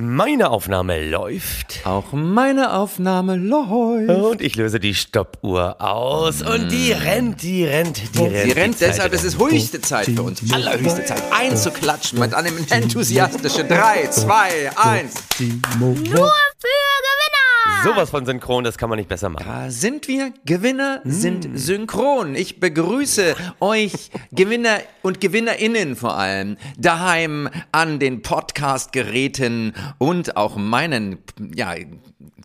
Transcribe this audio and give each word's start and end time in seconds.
Meine 0.00 0.50
Aufnahme 0.50 1.10
läuft. 1.10 1.80
Auch 1.84 2.12
meine 2.12 2.72
Aufnahme 2.72 3.34
läuft. 3.34 4.08
Und 4.08 4.40
ich 4.40 4.54
löse 4.54 4.78
die 4.78 4.94
Stoppuhr 4.94 5.80
aus. 5.80 6.40
Und 6.40 6.70
die 6.70 6.92
rennt, 6.92 7.42
die 7.42 7.64
rennt, 7.64 8.14
die 8.14 8.22
rennt. 8.22 8.44
Sie 8.44 8.52
rennt 8.52 8.80
deshalb, 8.80 9.12
es 9.12 9.24
ist 9.24 9.40
höchste 9.40 9.80
Zeit 9.80 10.06
für 10.06 10.22
uns. 10.22 10.40
Allerhöchste 10.52 11.04
Zeit, 11.04 11.20
einzuklatschen 11.32 12.20
mit 12.20 12.32
einem 12.32 12.56
enthusiastischen 12.70 13.66
3, 13.66 14.06
2, 14.08 14.70
1. 14.76 15.14
Nur 15.80 15.96
für 15.96 16.04
Gewinner! 16.06 17.17
Sowas 17.84 18.10
von 18.10 18.26
synchron, 18.26 18.64
das 18.64 18.76
kann 18.76 18.88
man 18.90 18.98
nicht 18.98 19.08
besser 19.08 19.28
machen. 19.28 19.46
Da 19.46 19.70
sind 19.70 20.08
wir. 20.08 20.32
Gewinner 20.44 21.00
sind 21.04 21.48
synchron. 21.54 22.34
Ich 22.34 22.60
begrüße 22.60 23.36
euch, 23.60 24.10
Gewinner 24.32 24.78
und 25.02 25.20
Gewinnerinnen 25.20 25.96
vor 25.96 26.16
allem, 26.16 26.56
daheim 26.76 27.48
an 27.72 27.98
den 27.98 28.22
Podcast-Geräten 28.22 29.74
und 29.98 30.36
auch 30.36 30.56
meinen, 30.56 31.18
ja, 31.54 31.74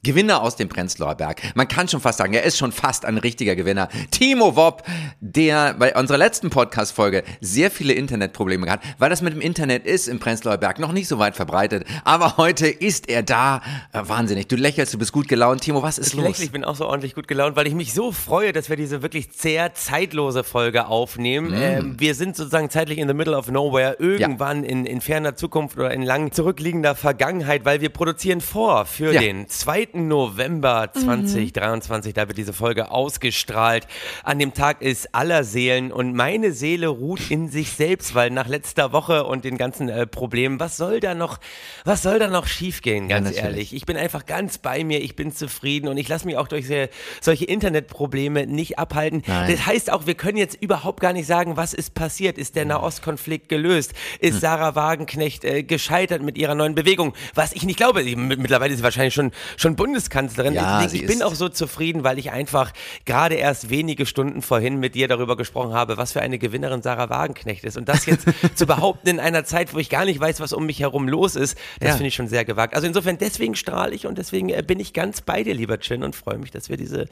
Gewinner 0.04 0.42
aus 0.42 0.58
dem 0.58 0.68
Prenzlauer 0.68 1.16
Berg. 1.16 1.42
Man 1.56 1.70
kann 1.70 1.88
schon 1.88 2.02
fast 2.02 2.18
sagen, 2.18 2.34
er 2.34 2.44
ist 2.44 2.58
schon 2.58 2.74
fast 2.74 3.06
ein 3.06 3.18
richtiger 3.18 3.56
Gewinner. 3.56 3.88
Timo 4.12 4.58
Wopp, 4.58 4.84
der 5.22 5.76
bei 5.76 5.96
unserer 5.96 6.18
letzten 6.18 6.50
Podcast-Folge 6.50 7.24
sehr 7.40 7.72
viele 7.72 7.94
Internetprobleme 7.94 8.70
hat, 8.70 8.82
weil 8.98 9.10
das 9.10 9.22
mit 9.22 9.32
dem 9.32 9.40
Internet 9.40 9.86
ist 9.86 10.10
im 10.10 10.20
Prenzlauer 10.20 10.58
Berg 10.58 10.78
noch 10.80 10.92
nicht 10.92 11.08
so 11.08 11.20
weit 11.20 11.38
verbreitet. 11.38 11.86
Aber 12.04 12.36
heute 12.36 12.68
ist 12.68 13.08
er 13.08 13.24
da. 13.24 13.62
Äh, 13.94 14.02
wahnsinnig. 14.04 14.48
Du 14.48 14.58
lächelst, 14.58 14.94
du 14.94 14.98
bist 14.98 15.13
gut 15.14 15.30
gelaunt. 15.30 15.62
Timo, 15.62 15.82
was 15.82 15.98
ist 15.98 16.08
Ich 16.10 16.14
los? 16.16 16.26
lächle, 16.26 16.44
ich 16.44 16.52
bin 16.52 16.66
auch 16.66 16.76
so 16.76 16.86
ordentlich 16.88 17.16
gut 17.16 17.30
gelaunt, 17.30 17.56
weil 17.56 17.66
ich 17.68 17.74
mich 17.74 17.94
so 17.94 18.12
freue, 18.12 18.52
dass 18.52 18.70
wir 18.70 18.76
diese 18.76 19.02
wirklich 19.02 19.30
sehr 19.34 19.74
zeitlose 19.74 20.44
Folge 20.44 20.88
aufnehmen. 20.88 21.54
Ähm, 21.56 21.96
wir 21.98 22.14
sind 22.16 22.36
sozusagen 22.36 22.70
zeitlich 22.70 22.98
in 22.98 23.08
the 23.08 23.14
middle 23.14 23.38
of 23.38 23.50
nowhere, 23.50 23.96
irgendwann 24.00 24.66
in, 24.66 24.86
in 24.86 25.00
ferner 25.00 25.36
Zukunft 25.38 25.78
oder 25.78 25.92
in 25.94 26.02
lang 26.02 26.34
zurückliegender 26.34 26.96
Vergangenheit, 26.96 27.64
weil 27.64 27.80
wir 27.80 27.90
produzieren 27.90 28.42
vor 28.42 28.86
für 28.86 29.14
Ja. 29.14 29.22
den 29.22 29.48
2. 29.48 29.90
November 29.94 30.90
2023. 30.94 32.14
Da 32.14 32.28
wird 32.28 32.38
diese 32.38 32.54
Folge 32.54 32.92
ausgestrahlt. 32.92 33.88
An 34.24 34.40
dem 34.40 34.54
Tag 34.54 34.82
ist 34.82 35.14
aller 35.14 35.44
Seelen 35.44 35.92
und 35.92 36.16
meine 36.16 36.52
Seele 36.52 36.88
ruht 36.88 37.30
in 37.30 37.50
sich 37.50 37.72
selbst, 37.72 38.16
weil 38.16 38.30
nach 38.32 38.48
letzter 38.48 38.92
Woche 38.92 39.26
und 39.26 39.46
den 39.46 39.58
ganzen 39.58 39.90
äh, 39.90 40.08
Problemen, 40.08 40.60
was 40.60 40.78
soll 40.78 41.00
da 41.00 41.14
noch, 41.14 41.40
was 41.86 42.02
soll 42.02 42.20
da 42.20 42.28
noch 42.28 42.48
schiefgehen, 42.48 43.08
ganz 43.08 43.26
natürlich. 43.28 43.44
ehrlich? 43.44 43.74
Ich 43.76 43.86
bin 43.86 43.98
einfach 43.98 44.26
ganz 44.26 44.58
bei 44.58 44.84
mir, 44.84 45.03
ich 45.04 45.16
bin 45.16 45.32
zufrieden 45.32 45.88
und 45.88 45.98
ich 45.98 46.08
lasse 46.08 46.26
mich 46.26 46.38
auch 46.38 46.48
durch 46.48 46.66
sehr, 46.68 46.90
solche 47.22 47.46
Internetprobleme 47.46 48.48
nicht 48.48 48.80
abhalten. 48.80 49.24
Nein. 49.28 49.52
Das 49.52 49.66
heißt 49.66 49.92
auch, 49.92 50.06
wir 50.06 50.16
können 50.16 50.38
jetzt 50.38 50.58
überhaupt 50.62 51.00
gar 51.02 51.14
nicht 51.14 51.28
sagen, 51.28 51.58
was 51.58 51.74
ist 51.74 51.94
passiert. 51.94 52.38
Ist 52.38 52.56
der 52.56 52.66
Nahostkonflikt 52.66 53.50
gelöst? 53.50 53.94
Hm. 54.20 54.30
Ist 54.30 54.42
Sarah 54.42 54.76
Wagenknecht 54.76 55.44
äh, 55.44 55.64
gescheitert 55.64 56.22
mit 56.22 56.38
ihrer 56.38 56.56
neuen 56.56 56.76
Bewegung? 56.76 57.14
Was 57.34 57.54
ich 57.54 57.64
nicht 57.64 57.78
glaube. 57.78 58.04
Mittlerweile 58.04 58.72
ist 58.74 58.80
sie 58.80 58.84
wahrscheinlich 58.84 59.14
schon, 59.14 59.32
schon 59.58 59.76
Bundeskanzlerin. 59.76 60.54
Ja, 60.54 60.84
ich 60.86 60.94
ich 60.94 61.06
bin 61.08 61.22
auch 61.22 61.36
so 61.36 61.50
zufrieden, 61.50 62.04
weil 62.04 62.20
ich 62.20 62.32
einfach 62.32 62.72
gerade 63.06 63.36
erst 63.36 63.70
wenige 63.70 64.06
Stunden 64.06 64.42
vorhin 64.42 64.80
mit 64.80 64.96
dir 64.96 65.08
darüber 65.08 65.36
gesprochen 65.38 65.74
habe, 65.74 65.98
was 65.98 66.14
für 66.14 66.22
eine 66.22 66.38
Gewinnerin 66.38 66.82
Sarah 66.82 67.10
Wagenknecht 67.10 67.64
ist. 67.64 67.78
Und 67.78 67.90
das 67.90 68.06
jetzt 68.06 68.28
zu 68.56 68.66
behaupten 68.66 69.08
in 69.08 69.20
einer 69.20 69.44
Zeit, 69.46 69.74
wo 69.74 69.80
ich 69.80 69.90
gar 69.90 70.06
nicht 70.06 70.20
weiß, 70.20 70.40
was 70.40 70.54
um 70.54 70.66
mich 70.66 70.80
herum 70.80 71.08
los 71.08 71.36
ist, 71.36 71.58
das 71.80 71.90
Ja. 71.90 71.96
finde 71.96 72.08
ich 72.08 72.16
schon 72.16 72.28
sehr 72.28 72.46
gewagt. 72.46 72.76
Also 72.76 72.88
insofern, 72.88 73.18
deswegen 73.18 73.56
strahle 73.56 73.96
ich 73.96 74.06
und 74.06 74.18
deswegen 74.18 74.50
äh, 74.50 74.62
bin 74.66 74.80
ich 74.80 74.83
ganz 74.92 75.22
bei 75.22 75.44
dir, 75.44 75.54
lieber 75.54 75.80
Chin, 75.80 76.04
und 76.04 76.16
freue 76.16 76.38
mich, 76.38 76.52
dass 76.52 76.68
wir 76.68 76.76
diese, 76.76 77.06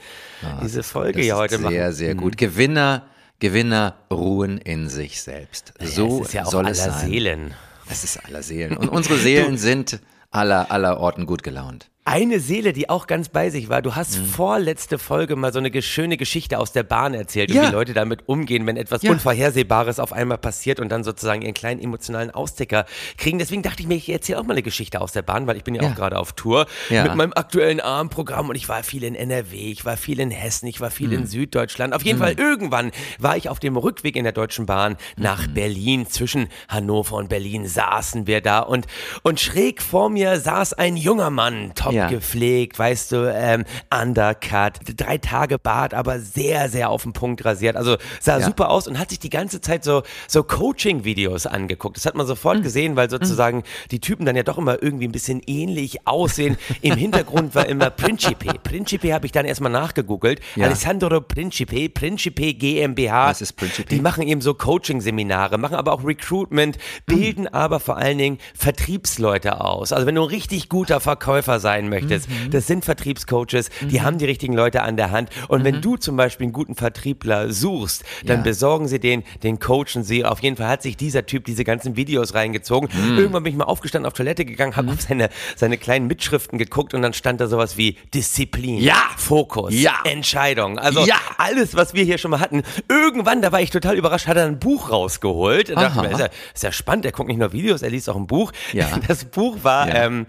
diese 0.62 0.84
Folge 0.84 1.10
Ah, 1.10 1.16
Das 1.18 1.24
hier 1.24 1.38
heute 1.38 1.58
machen. 1.60 1.74
Mhm. 1.74 1.78
Sehr, 1.78 1.94
sehr 1.94 2.16
gut. 2.16 2.36
Gewinner, 2.38 3.04
Gewinner 3.40 3.96
ruhen 4.12 4.58
in 4.58 4.90
sich 4.90 5.22
selbst. 5.22 5.74
So 5.80 6.20
es 6.22 6.28
ist 6.28 6.34
ja 6.34 6.46
soll 6.46 6.66
aller 6.66 6.72
es 6.72 6.84
sein. 6.84 7.10
Seelen. 7.10 7.54
Es 7.90 8.04
ist 8.04 8.18
aller 8.26 8.44
Seelen. 8.44 8.76
Und 8.76 8.90
unsere 8.90 9.18
Seelen 9.18 9.58
sind 9.58 10.00
aller, 10.32 10.72
aller 10.72 11.00
Orten 11.00 11.26
gut 11.26 11.44
gelaunt. 11.44 11.90
Eine 12.04 12.40
Seele, 12.40 12.74
die 12.74 12.90
auch 12.90 13.06
ganz 13.06 13.30
bei 13.30 13.52
sich 13.52 13.70
war. 13.70 13.84
Du 13.84 13.96
hast 13.96 14.18
Mhm. 14.18 14.26
vorletzte 14.26 14.98
Folge 14.98 15.36
mal 15.36 15.54
so 15.54 15.60
eine 15.60 15.80
schöne 15.84 16.18
Geschichte 16.18 16.58
aus 16.58 16.72
der 16.72 16.82
Bahn 16.82 17.14
erzählt 17.14 17.52
Ja. 17.52 17.68
wie 17.68 17.72
Leute 17.72 17.94
damit 17.94 18.28
umgehen, 18.28 18.66
wenn 18.66 18.76
etwas 18.76 19.04
Ja. 19.04 19.12
Unvorhersehbares 19.12 20.00
auf 20.00 20.12
einmal 20.12 20.40
passiert 20.40 20.80
und 20.80 20.90
dann 20.90 21.04
sozusagen 21.04 21.44
ihren 21.44 21.54
kleinen 21.54 21.80
emotionalen 21.80 22.32
Austicker 22.32 22.86
kriegen. 23.20 23.38
Deswegen 23.38 23.62
dachte 23.62 23.84
ich 23.84 23.88
mir, 23.88 23.94
ich 23.94 24.10
erzähle 24.10 24.40
auch 24.40 24.44
mal 24.46 24.54
eine 24.54 24.64
Geschichte 24.64 25.00
aus 25.00 25.12
der 25.12 25.22
Bahn, 25.22 25.46
weil 25.46 25.58
ich 25.58 25.64
bin 25.64 25.76
ja, 25.76 25.84
Ja. 25.84 25.92
auch 25.92 25.96
gerade 25.96 26.18
auf 26.18 26.34
Tour 26.34 26.66
mit 26.90 27.14
meinem 27.16 27.34
aktuellen 27.34 27.80
Abendprogramm 27.80 28.50
und 28.50 28.56
ich 28.56 28.68
war 28.68 28.82
viel 28.82 29.04
in 29.04 29.14
NRW, 29.14 29.72
ich 29.72 29.86
war 29.86 29.96
viel 29.96 30.20
in 30.20 30.32
Hessen, 30.32 30.66
ich 30.66 30.82
war 30.82 30.90
viel 30.90 31.10
Mhm. 31.10 31.14
in 31.14 31.28
Süddeutschland. 31.28 31.94
Auf 31.94 32.02
jeden 32.02 32.18
Fall 32.18 32.34
irgendwann 32.34 32.92
war 33.20 33.38
ich 33.38 33.48
auf 33.48 33.60
dem 33.60 33.78
Rückweg 33.78 34.16
in 34.16 34.24
der 34.24 34.34
Deutschen 34.34 34.66
Bahn 34.66 34.98
nach 35.18 35.48
Mhm. 35.48 35.54
Berlin. 35.54 36.08
Zwischen 36.10 36.48
Hannover 36.68 37.18
und 37.18 37.30
Berlin 37.30 37.68
saßen 37.68 38.26
wir 38.26 38.42
da 38.42 38.60
und, 38.62 38.88
und 39.22 39.40
schräg 39.40 39.84
vor 39.84 40.10
mir 40.10 40.40
saß 40.40 40.74
ein 40.74 40.98
junger 40.98 41.30
Mann, 41.30 41.74
top 41.76 41.91
Ja. 41.94 42.08
gepflegt, 42.08 42.78
weißt 42.80 43.12
du, 43.12 43.34
ähm, 43.34 43.66
undercut, 43.94 44.74
drei 44.98 45.18
Tage 45.18 45.58
Bart, 45.60 45.94
aber 45.94 46.20
sehr, 46.20 46.70
sehr 46.70 46.90
auf 46.90 47.04
den 47.04 47.14
Punkt 47.14 47.44
rasiert. 47.46 47.76
Also 47.76 47.98
sah 48.20 48.40
Ja. 48.40 48.46
super 48.46 48.70
aus 48.70 48.88
und 48.88 48.98
hat 49.00 49.10
sich 49.10 49.20
die 49.20 49.30
ganze 49.30 49.62
Zeit 49.62 49.84
so, 49.84 50.04
so 50.28 50.44
Coaching-Videos 50.44 51.46
angeguckt. 51.46 51.98
Das 51.98 52.06
hat 52.06 52.16
man 52.16 52.26
sofort 52.28 52.60
Mhm. 52.60 52.64
gesehen, 52.64 52.96
weil 52.96 53.10
sozusagen 53.10 53.64
die 53.92 54.00
Typen 54.00 54.26
dann 54.26 54.36
ja 54.36 54.44
doch 54.44 54.58
immer 54.58 54.82
irgendwie 54.82 55.08
ein 55.08 55.12
bisschen 55.12 55.42
ähnlich 55.46 56.08
aussehen. 56.08 56.58
Im 56.82 56.96
Hintergrund 56.96 57.56
war 57.56 57.66
immer 57.68 57.90
Principe. 57.90 58.54
Principe 58.64 59.14
habe 59.14 59.26
ich 59.26 59.32
dann 59.32 59.46
erstmal 59.46 59.72
nachgegoogelt. 59.72 60.40
Ja. 60.56 60.66
Alessandro 60.68 61.22
Principe, 61.22 61.90
Principe 61.90 62.54
GmbH. 62.54 63.28
Was 63.30 63.42
ist 63.42 63.54
Principe? 63.54 63.90
Die 63.90 64.02
machen 64.02 64.28
eben 64.28 64.42
so 64.42 64.54
Coaching-Seminare, 64.54 65.58
machen 65.58 65.76
aber 65.76 65.94
auch 65.94 66.04
Recruitment, 66.04 66.78
bilden 67.06 67.48
aber 67.48 67.80
vor 67.80 67.98
allen 67.98 68.18
Dingen 68.18 68.38
Vertriebsleute 68.56 69.62
aus. 69.62 69.92
Also 69.94 70.08
wenn 70.08 70.16
du 70.16 70.22
ein 70.24 70.28
richtig 70.28 70.70
guter 70.70 71.00
Verkäufer 71.00 71.60
sein 71.60 71.81
möchtest, 71.90 72.28
das 72.52 72.68
sind 72.68 72.86
Vertriebscoaches, 72.86 73.70
die 73.90 74.02
haben 74.02 74.18
die 74.18 74.26
richtigen 74.26 74.54
Leute 74.54 74.84
an 74.84 74.98
der 74.98 75.12
Hand. 75.12 75.30
Und 75.48 75.64
wenn 75.64 75.82
du 75.82 75.98
zum 75.98 76.16
Beispiel 76.18 76.46
einen 76.46 76.54
guten 76.54 76.76
Vertriebler 76.76 77.52
suchst, 77.52 78.04
dann 78.26 78.38
Ja. 78.40 78.44
besorgen 78.44 78.88
sie 78.88 79.00
den, 79.00 79.24
den 79.44 79.60
coachen 79.60 80.04
sie. 80.04 80.26
Auf 80.26 80.40
jeden 80.42 80.58
Fall 80.58 80.68
hat 80.68 80.82
sich 80.82 80.98
dieser 80.98 81.26
Typ 81.26 81.46
diese 81.46 81.64
ganzen 81.64 81.96
Videos 81.96 82.34
reingezogen. 82.34 82.90
Irgendwann 83.18 83.44
bin 83.44 83.54
ich 83.54 83.58
mal 83.58 83.66
aufgestanden, 83.66 84.08
auf 84.08 84.14
Toilette 84.14 84.46
gegangen, 84.46 84.76
habe 84.76 84.92
auf 84.92 85.02
seine, 85.02 85.30
seine 85.56 85.78
kleinen 85.78 86.08
Mitschriften 86.08 86.58
geguckt 86.58 86.94
und 86.94 87.02
dann 87.02 87.14
stand 87.14 87.42
da 87.42 87.48
sowas 87.48 87.78
wie 87.78 87.98
Disziplin, 88.14 88.78
Ja. 88.78 88.96
Fokus, 89.18 89.74
Ja. 89.74 89.94
Entscheidung. 90.06 90.78
Also 90.80 91.06
Ja. 91.06 91.16
alles, 91.38 91.76
was 91.76 91.94
wir 91.94 92.04
hier 92.04 92.18
schon 92.18 92.32
mal 92.32 92.40
hatten. 92.40 92.64
Irgendwann, 92.90 93.42
da 93.42 93.52
war 93.52 93.62
ich 93.62 93.70
total 93.70 93.98
überrascht, 93.98 94.28
hat 94.28 94.38
er 94.38 94.46
ein 94.46 94.60
Buch 94.60 94.90
rausgeholt. 94.92 95.70
Da 95.70 95.76
dachte 95.76 95.98
ich 95.98 96.02
mir, 96.04 96.12
ist 96.12 96.20
ja, 96.20 96.28
ist 96.54 96.64
ja 96.64 96.72
spannend, 96.72 97.06
er 97.06 97.12
guckt 97.12 97.28
nicht 97.30 97.38
nur 97.40 97.52
Videos, 97.54 97.82
er 97.82 97.90
liest 97.90 98.10
auch 98.10 98.16
ein 98.16 98.28
Buch. 98.28 98.52
Ja. 98.74 98.88
Das 99.08 99.26
Buch 99.26 99.58
war 99.64 99.88
ähm, 99.94 100.28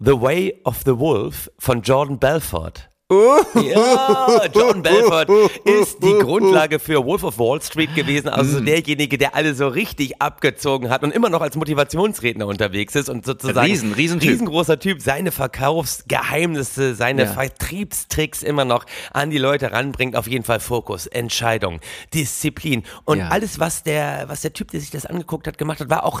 The 0.00 0.20
Way 0.20 0.60
of 0.64 0.82
the 0.84 0.96
Wolf 0.98 1.50
von 1.58 1.82
Jordan 1.82 2.18
Belfort. 2.20 2.88
Ja, 3.10 4.44
Jordan 4.54 4.82
Belfort 4.82 5.28
ist 5.64 6.02
die 6.02 6.12
Grundlage 6.20 6.78
für 6.78 7.02
Wolf 7.06 7.24
of 7.24 7.38
Wall 7.38 7.60
Street 7.62 7.94
gewesen, 7.94 8.28
also 8.28 8.50
Mm. 8.50 8.54
so 8.58 8.60
derjenige, 8.60 9.16
der 9.16 9.34
alle 9.34 9.54
so 9.54 9.66
richtig 9.66 10.20
abgezogen 10.20 10.90
hat 10.90 11.02
und 11.02 11.12
immer 11.12 11.30
noch 11.30 11.40
als 11.40 11.56
Motivationsredner 11.56 12.46
unterwegs 12.46 12.94
ist 12.94 13.08
und 13.08 13.24
sozusagen 13.24 13.66
Riesen- 13.66 13.94
Riesentyp. 13.94 14.30
riesengroßer 14.30 14.78
Typ, 14.78 15.00
seine 15.00 15.32
Verkaufsgeheimnisse, 15.32 16.94
seine 16.94 17.22
Ja. 17.24 17.32
Vertriebstricks 17.32 18.42
immer 18.42 18.66
noch 18.66 18.84
an 19.12 19.30
die 19.30 19.38
Leute 19.38 19.72
ranbringt. 19.72 20.14
Auf 20.14 20.28
jeden 20.28 20.44
Fall 20.44 20.60
Fokus, 20.60 21.06
Entscheidung, 21.06 21.80
Disziplin 22.12 22.82
und 23.06 23.18
Ja. 23.20 23.28
alles, 23.28 23.58
was 23.58 23.82
der, 23.82 24.26
was 24.28 24.42
der 24.42 24.52
Typ, 24.52 24.70
der 24.70 24.80
sich 24.80 24.90
das 24.90 25.06
angeguckt 25.06 25.46
hat, 25.46 25.56
gemacht 25.58 25.80
hat, 25.80 25.88
war 25.90 26.04
auch 26.04 26.20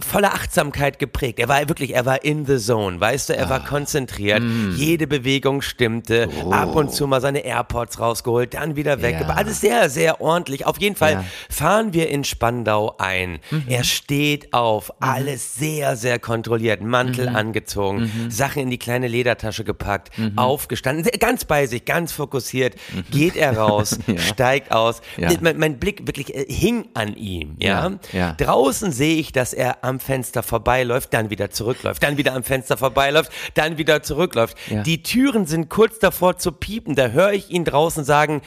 voller 0.00 0.34
Achtsamkeit 0.34 0.98
geprägt. 0.98 1.38
Er 1.38 1.48
war 1.48 1.60
wirklich, 1.68 1.94
er 1.94 2.04
war 2.04 2.24
in 2.24 2.44
the 2.44 2.58
zone, 2.58 3.00
weißt 3.00 3.28
du, 3.28 3.36
er 3.36 3.46
Ah. 3.46 3.50
war 3.50 3.64
konzentriert, 3.64 4.40
Mm. 4.42 4.72
jede 4.74 5.06
Bewegung 5.06 5.62
stimmte, 5.62 6.28
ab 6.50 6.74
und 6.74 6.92
zu 6.92 7.06
mal 7.06 7.20
seine 7.20 7.44
AirPods 7.44 8.00
rausgeholt, 8.00 8.54
dann 8.54 8.74
wieder 8.74 9.00
weg. 9.00 9.18
Oh. 9.20 9.22
Ja. 9.28 9.34
Alles 9.36 9.60
sehr, 9.60 9.88
sehr 9.88 10.20
ordentlich. 10.20 10.66
Auf 10.66 10.80
jeden 10.80 10.96
Fall 10.96 11.12
Ja. 11.12 11.18
Mhm. 11.20 11.24
fahren 11.50 11.92
wir 11.92 12.08
in 12.08 12.24
Spandau 12.24 12.96
ein. 12.98 13.38
Er 13.68 13.84
steht 13.84 14.52
auf, 14.52 14.92
alles 15.00 15.54
sehr, 15.54 15.94
sehr 15.94 16.18
kontrolliert, 16.18 16.80
Mantel 16.82 17.30
Mhm. 17.30 17.36
angezogen, 17.36 18.10
Sachen 18.28 18.62
in 18.62 18.70
die 18.70 18.78
kleine 18.78 19.06
Ledertasche 19.06 19.62
gepackt, 19.62 20.10
aufgestanden, 20.34 21.04
sehr- 21.04 21.18
ganz 21.18 21.44
bei 21.44 21.66
sich, 21.66 21.84
ganz 21.84 22.10
fokussiert, 22.12 22.74
geht 23.12 23.36
er 23.36 23.56
raus, 23.56 23.98
Mhm. 24.06 24.14
Ja. 24.16 24.20
steigt 24.20 24.72
aus. 24.72 25.00
Mein, 25.40 25.58
mein 25.58 25.78
Blick 25.78 26.06
wirklich 26.08 26.34
äh, 26.34 26.44
hing 26.52 26.88
an 26.94 27.14
ihm. 27.16 27.54
Ja. 27.60 27.92
Draußen 28.38 28.90
sehe 28.90 29.16
ich, 29.16 29.30
dass 29.32 29.52
er 29.52 29.75
am 29.82 30.00
Fenster 30.00 30.42
vorbeiläuft, 30.42 31.12
dann 31.14 31.30
wieder 31.30 31.50
zurückläuft, 31.50 32.02
dann 32.02 32.16
wieder 32.16 32.34
am 32.34 32.42
Fenster 32.44 32.76
vorbeiläuft, 32.76 33.32
dann 33.54 33.78
wieder 33.78 34.02
zurückläuft. 34.02 34.56
Ja. 34.68 34.82
Die 34.82 35.02
Türen 35.02 35.46
sind 35.46 35.68
kurz 35.68 35.98
davor 35.98 36.38
zu 36.38 36.52
piepen. 36.52 36.94
Da 36.94 37.08
höre 37.08 37.32
ich 37.32 37.50
ihn 37.50 37.64
draußen 37.64 38.04
sagen, 38.04 38.42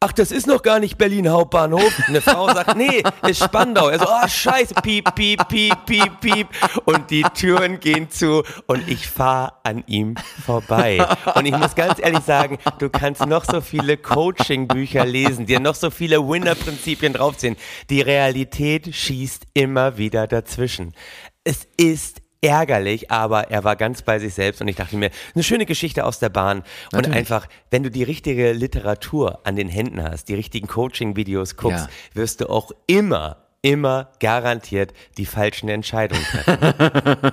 Ach, 0.00 0.12
das 0.12 0.30
ist 0.30 0.46
noch 0.46 0.62
gar 0.62 0.78
nicht 0.78 0.96
Berlin 0.96 1.28
Hauptbahnhof. 1.28 2.00
Eine 2.06 2.20
Frau 2.20 2.46
sagt, 2.46 2.76
nee, 2.76 3.02
ist 3.26 3.42
Spandau. 3.42 3.88
Er 3.88 3.98
so, 3.98 4.06
oh, 4.06 4.28
scheiße, 4.28 4.74
piep, 4.74 5.12
piep, 5.16 5.48
piep, 5.48 5.74
piep, 5.86 6.20
piep. 6.20 6.46
Und 6.84 7.10
die 7.10 7.24
Türen 7.34 7.80
gehen 7.80 8.08
zu 8.08 8.44
und 8.68 8.88
ich 8.88 9.08
fahre 9.08 9.54
an 9.64 9.82
ihm 9.88 10.14
vorbei. 10.46 11.04
Und 11.34 11.46
ich 11.46 11.56
muss 11.56 11.74
ganz 11.74 11.98
ehrlich 11.98 12.20
sagen, 12.20 12.58
du 12.78 12.90
kannst 12.90 13.26
noch 13.26 13.44
so 13.44 13.60
viele 13.60 13.96
Coaching-Bücher 13.96 15.04
lesen, 15.04 15.46
dir 15.46 15.58
noch 15.58 15.74
so 15.74 15.90
viele 15.90 16.18
Winner-Prinzipien 16.28 17.14
draufziehen. 17.14 17.56
Die 17.90 18.00
Realität 18.00 18.94
schießt 18.94 19.46
immer 19.54 19.98
wieder 19.98 20.28
dazwischen. 20.28 20.94
Es 21.42 21.66
ist 21.76 22.22
ärgerlich, 22.40 23.10
aber 23.10 23.50
er 23.50 23.64
war 23.64 23.76
ganz 23.76 24.02
bei 24.02 24.18
sich 24.18 24.34
selbst 24.34 24.60
und 24.60 24.68
ich 24.68 24.76
dachte 24.76 24.96
mir, 24.96 25.10
eine 25.34 25.42
schöne 25.44 25.66
Geschichte 25.66 26.04
aus 26.04 26.18
der 26.18 26.28
Bahn 26.28 26.58
und 26.58 26.66
Natürlich. 26.92 27.16
einfach, 27.16 27.46
wenn 27.70 27.82
du 27.82 27.90
die 27.90 28.02
richtige 28.04 28.52
Literatur 28.52 29.40
an 29.44 29.56
den 29.56 29.68
Händen 29.68 30.02
hast, 30.02 30.28
die 30.28 30.34
richtigen 30.34 30.66
Coaching-Videos 30.68 31.56
guckst, 31.56 31.86
Ja. 31.86 32.20
wirst 32.20 32.40
du 32.40 32.48
auch 32.48 32.70
immer, 32.86 33.38
immer 33.62 34.10
garantiert 34.20 34.92
die 35.16 35.26
falschen 35.26 35.68
Entscheidungen 35.68 36.22
treffen. 36.24 37.32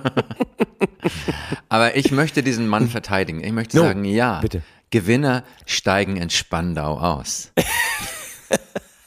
Aber 1.68 1.96
ich 1.96 2.10
möchte 2.10 2.42
diesen 2.42 2.66
Mann 2.66 2.88
verteidigen. 2.88 3.42
Ich 3.44 3.52
möchte 3.52 3.76
No, 3.76 3.84
sagen, 3.84 4.04
ja, 4.04 4.40
bitte. 4.40 4.62
Gewinner 4.90 5.44
steigen 5.66 6.16
in 6.16 6.30
Spandau 6.30 6.98
aus. 6.98 7.52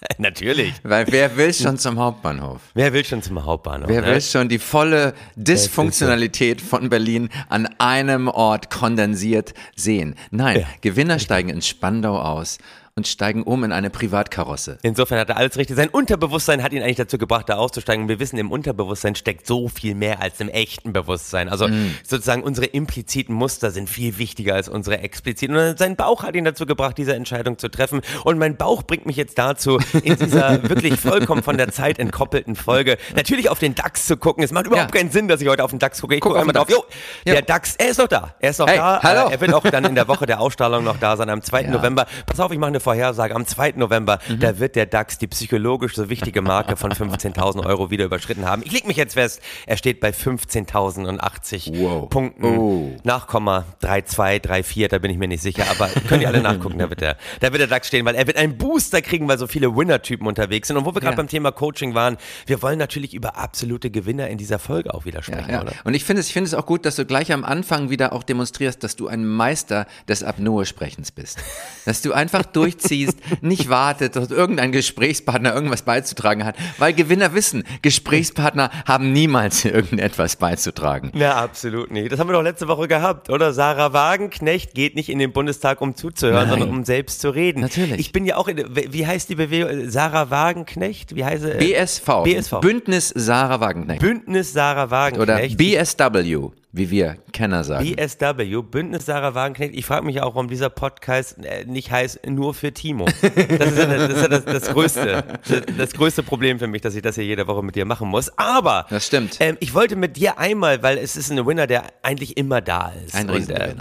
Natürlich. 0.18 0.74
Weil 0.84 1.06
wer 1.12 1.36
will 1.36 1.54
schon 1.54 1.78
zum 1.78 2.00
Hauptbahnhof? 2.00 2.62
Wer 2.74 2.94
will 2.94 3.04
schon 3.04 3.22
zum 3.22 3.44
Hauptbahnhof? 3.44 3.90
Wer 3.90 4.02
ne? 4.02 4.08
will 4.08 4.22
schon 4.22 4.50
die 4.50 4.60
volle 4.60 5.14
Dysfunktionalität 5.36 6.62
von 6.62 6.90
Berlin 6.90 7.30
an 7.50 7.68
einem 7.80 8.28
Ort 8.28 8.70
kondensiert 8.70 9.54
sehen? 9.76 10.16
Nein, 10.32 10.62
Ja. 10.62 10.68
Gewinner 10.82 11.20
steigen 11.20 11.50
in 11.50 11.62
Spandau 11.62 12.20
aus 12.20 12.58
und 12.96 13.08
steigen 13.08 13.44
um 13.44 13.64
in 13.64 13.72
eine 13.72 13.90
Privatkarosse. 13.90 14.78
Insofern 14.82 15.20
hat 15.20 15.30
er 15.30 15.38
alles 15.38 15.58
richtig. 15.58 15.76
Sein 15.76 15.90
Unterbewusstsein 15.90 16.62
hat 16.64 16.74
ihn 16.74 16.82
eigentlich 16.84 16.98
dazu 16.98 17.18
gebracht, 17.18 17.48
da 17.50 17.56
auszusteigen. 17.56 18.04
Und 18.04 18.10
wir 18.10 18.20
wissen, 18.20 18.38
im 18.38 18.52
Unterbewusstsein 18.52 19.16
steckt 19.16 19.48
so 19.48 19.68
viel 19.70 19.96
mehr 19.96 20.22
als 20.22 20.40
im 20.40 20.50
echten 20.50 20.92
Bewusstsein. 20.94 21.50
Also 21.50 21.68
Mhm. 21.68 21.96
sozusagen 22.06 22.44
unsere 22.44 22.68
impliziten 22.68 23.34
Muster 23.36 23.72
sind 23.72 23.90
viel 23.90 24.18
wichtiger 24.18 24.56
als 24.56 24.68
unsere 24.70 25.00
expliziten. 25.00 25.56
Und 25.56 25.78
sein 25.80 25.96
Bauch 25.96 26.24
hat 26.24 26.36
ihn 26.36 26.46
dazu 26.46 26.66
gebracht, 26.66 26.98
diese 26.98 27.14
Entscheidung 27.16 27.58
zu 27.58 27.70
treffen. 27.70 28.02
Und 28.24 28.38
mein 28.38 28.58
Bauch 28.58 28.84
bringt 28.84 29.06
mich 29.06 29.16
jetzt 29.16 29.38
dazu, 29.38 29.80
in 30.04 30.16
dieser 30.18 30.62
wirklich 30.70 31.00
vollkommen 31.00 31.44
von 31.44 31.58
der 31.58 31.72
Zeit 31.72 32.00
entkoppelten 32.00 32.56
Folge 32.56 32.98
natürlich 33.16 33.50
auf 33.50 33.60
den 33.60 33.76
DAX 33.76 34.06
zu 34.08 34.18
gucken. 34.18 34.44
Es 34.44 34.52
macht 34.52 34.68
überhaupt 34.68 34.94
Ja. 34.94 35.00
keinen 35.00 35.12
Sinn, 35.12 35.28
dass 35.28 35.42
ich 35.42 35.48
heute 35.48 35.64
auf 35.64 35.70
den 35.70 35.80
DAX 35.80 36.02
gucke. 36.02 36.16
Ich 36.16 36.22
Guck 36.22 36.32
gucke 36.32 36.40
auf 36.42 36.48
einmal 36.50 36.54
drauf. 36.54 36.70
Jo, 36.70 36.78
DAX. 36.82 36.96
der 37.26 37.36
Ja. 37.36 37.42
DAX, 37.42 37.76
er 37.78 37.90
ist 37.90 37.98
noch 38.00 38.08
da. 38.08 38.36
Er 38.40 38.50
ist 38.50 38.60
noch 38.60 38.68
Hey, 38.68 38.78
da. 38.78 39.00
hallo. 39.02 39.30
Äh, 39.30 39.34
Er 39.34 39.42
wird 39.42 39.54
auch 39.54 39.64
dann 39.64 39.86
in 39.86 39.96
der 39.96 40.08
Woche 40.08 40.26
der 40.26 40.40
Ausstrahlung 40.42 40.84
noch 40.84 40.98
da 40.98 41.16
sein, 41.16 41.30
am 41.30 41.42
2. 41.42 41.62
Ja. 41.64 41.72
November. 41.72 42.06
Pass 42.26 42.40
auf, 42.40 42.52
ich 42.52 42.58
mache 42.58 42.70
eine 42.70 42.79
Vorhersage. 42.80 43.36
Am 43.36 43.46
2. 43.46 43.74
November, 43.78 44.20
Mhm. 44.28 44.40
da 44.40 44.60
wird 44.60 44.76
der 44.76 44.86
DAX 44.86 45.18
die 45.18 45.28
psychologisch 45.28 45.96
so 45.96 46.10
wichtige 46.10 46.42
Marke 46.42 46.76
von 46.76 46.92
15.000 46.92 47.66
Euro 47.66 47.90
wieder 47.92 48.06
überschritten 48.06 48.46
haben. 48.46 48.62
Ich 48.66 48.72
leg 48.72 48.88
mich 48.88 48.98
jetzt 48.98 49.14
fest, 49.14 49.42
er 49.66 49.78
steht 49.78 50.00
bei 50.00 50.12
15.080 50.12 51.72
Wow. 51.80 52.10
Punkten. 52.10 52.46
Oh. 52.58 52.96
Nachkomma 53.04 53.66
32, 53.82 54.66
34, 54.66 54.88
da 54.90 54.98
bin 55.00 55.12
ich 55.12 55.18
mir 55.18 55.28
nicht 55.28 55.42
sicher, 55.42 55.66
aber 55.70 55.88
könnt 56.08 56.22
ihr 56.22 56.28
alle 56.28 56.42
nachgucken, 56.42 56.78
da 56.80 56.90
wird 56.90 57.02
der, 57.02 57.18
da 57.40 57.52
wird 57.52 57.62
der 57.62 57.68
DAX 57.68 57.88
stehen, 57.88 58.06
weil 58.06 58.16
er 58.16 58.28
wird 58.28 58.38
einen 58.38 58.58
Booster 58.58 59.02
kriegen, 59.02 59.28
weil 59.28 59.38
so 59.38 59.48
viele 59.48 59.76
Winner-Typen 59.76 60.28
unterwegs 60.28 60.68
sind. 60.68 60.78
Und 60.78 60.86
wo 60.86 60.94
wir 60.96 61.02
gerade 61.02 61.14
Ja. 61.14 61.18
beim 61.18 61.28
Thema 61.28 61.52
Coaching 61.52 61.94
waren, 61.94 62.18
wir 62.46 62.62
wollen 62.62 62.78
natürlich 62.80 63.14
über 63.14 63.38
absolute 63.38 63.90
Gewinner 63.90 64.28
in 64.28 64.38
dieser 64.38 64.60
Folge 64.60 64.94
auch 64.94 65.06
wieder 65.06 65.20
Ja, 65.20 65.24
sprechen, 65.24 65.50
ja. 65.52 65.62
oder? 65.62 65.74
Und 65.84 65.94
ich 65.94 66.04
finde 66.04 66.22
es, 66.22 66.28
ich 66.28 66.34
finde 66.34 66.48
es 66.48 66.54
auch 66.54 66.66
gut, 66.66 66.86
dass 66.86 66.96
du 66.96 67.06
gleich 67.06 67.32
am 67.32 67.44
Anfang 67.44 67.90
wieder 67.90 68.14
auch 68.14 68.24
demonstrierst, 68.24 68.84
dass 68.84 68.96
du 68.96 69.08
ein 69.08 69.26
Meister 69.26 69.88
des 70.08 70.24
Apnoe-Sprechens 70.24 71.12
bist. 71.12 71.40
Dass 71.86 72.02
du 72.02 72.14
einfach 72.14 72.44
durchziehst, 72.70 73.18
nicht 73.42 73.70
wartet, 73.70 74.16
dass 74.16 74.32
irgendein 74.32 74.72
Gesprächspartner 74.72 75.54
irgendwas 75.54 75.82
beizutragen 75.82 76.46
hat. 76.46 76.56
Weil 76.78 76.94
Gewinner 76.94 77.34
wissen, 77.34 77.64
Gesprächspartner 77.82 78.70
haben 78.88 79.12
niemals 79.12 79.66
irgendetwas 79.66 80.36
beizutragen. 80.36 81.12
Na, 81.14 81.36
absolut 81.36 81.92
nicht. 81.92 82.12
Das 82.12 82.20
haben 82.20 82.30
wir 82.30 82.34
doch 82.34 82.44
letzte 82.44 82.68
Woche 82.68 82.88
gehabt, 82.88 83.30
oder? 83.30 83.54
Sarah 83.54 83.94
Wagenknecht 83.94 84.74
geht 84.74 84.96
nicht 84.96 85.10
in 85.10 85.20
den 85.20 85.32
Bundestag, 85.32 85.82
um 85.82 85.96
zuzuhören, 85.96 86.48
Nein. 86.48 86.50
sondern 86.50 86.70
um 86.70 86.84
selbst 86.84 87.22
zu 87.22 87.30
reden. 87.30 87.62
Natürlich. 87.62 88.00
Ich 88.00 88.12
bin 88.12 88.26
ja 88.26 88.38
auch 88.38 88.48
in, 88.48 88.64
wie 88.76 89.06
heißt 89.06 89.30
die 89.30 89.36
Bewegung? 89.36 89.90
Sarah 89.90 90.30
Wagenknecht? 90.30 91.16
Wie 91.16 91.26
heißt? 91.26 91.58
BSV. 91.58 92.24
BSV. 92.24 92.60
Bündnis 92.62 93.10
Sarah 93.10 93.60
Wagenknecht. 93.60 94.02
Bündnis 94.02 94.54
Sarah 94.54 94.84
Oder 94.84 94.92
Wagenknecht. 94.92 95.58
BSW, 95.58 96.50
wie 96.72 96.92
wir 96.92 97.18
Kenner 97.32 97.64
sagen. 97.64 97.96
BSW, 97.96 98.62
Bündnis 98.62 99.06
Sarah 99.06 99.34
Wagenknecht. 99.34 99.74
Ich 99.74 99.86
frage 99.86 100.06
mich 100.06 100.22
auch, 100.22 100.36
warum 100.36 100.48
dieser 100.48 100.70
Podcast 100.70 101.44
äh, 101.44 101.66
nicht 101.66 101.92
heißt 101.92 102.28
nur 102.28 102.54
für 102.54 102.72
Timo. 102.74 103.06
Das 103.06 103.72
ist 103.72 103.78
ja 103.78 103.86
das, 103.86 104.12
ist 104.12 104.22
ja 104.22 104.28
das, 104.28 104.46
das 104.46 104.70
größte, 104.70 105.24
das, 105.48 105.62
das 105.78 105.94
größte 105.94 106.24
Problem 106.24 106.60
für 106.60 106.68
mich, 106.68 106.82
dass 106.82 106.96
ich 106.96 107.02
das 107.02 107.16
hier 107.16 107.26
jede 107.26 107.48
Woche 107.48 107.64
mit 107.64 107.76
dir 107.76 107.86
machen 107.86 108.08
muss. 108.08 108.32
Aber 108.38 108.86
Das 108.90 109.08
stimmt. 109.08 109.38
Ähm, 109.40 109.58
ich 109.60 109.74
wollte 109.74 109.96
mit 109.96 110.18
dir 110.18 110.38
einmal, 110.38 110.84
weil 110.84 110.98
es 110.98 111.16
ist 111.16 111.32
ein 111.32 111.46
Winner, 111.46 111.66
der 111.68 111.86
eigentlich 112.04 112.38
immer 112.38 112.62
da 112.62 112.94
ist. 113.06 113.16
Ein. 113.16 113.30
Äh, 113.30 113.76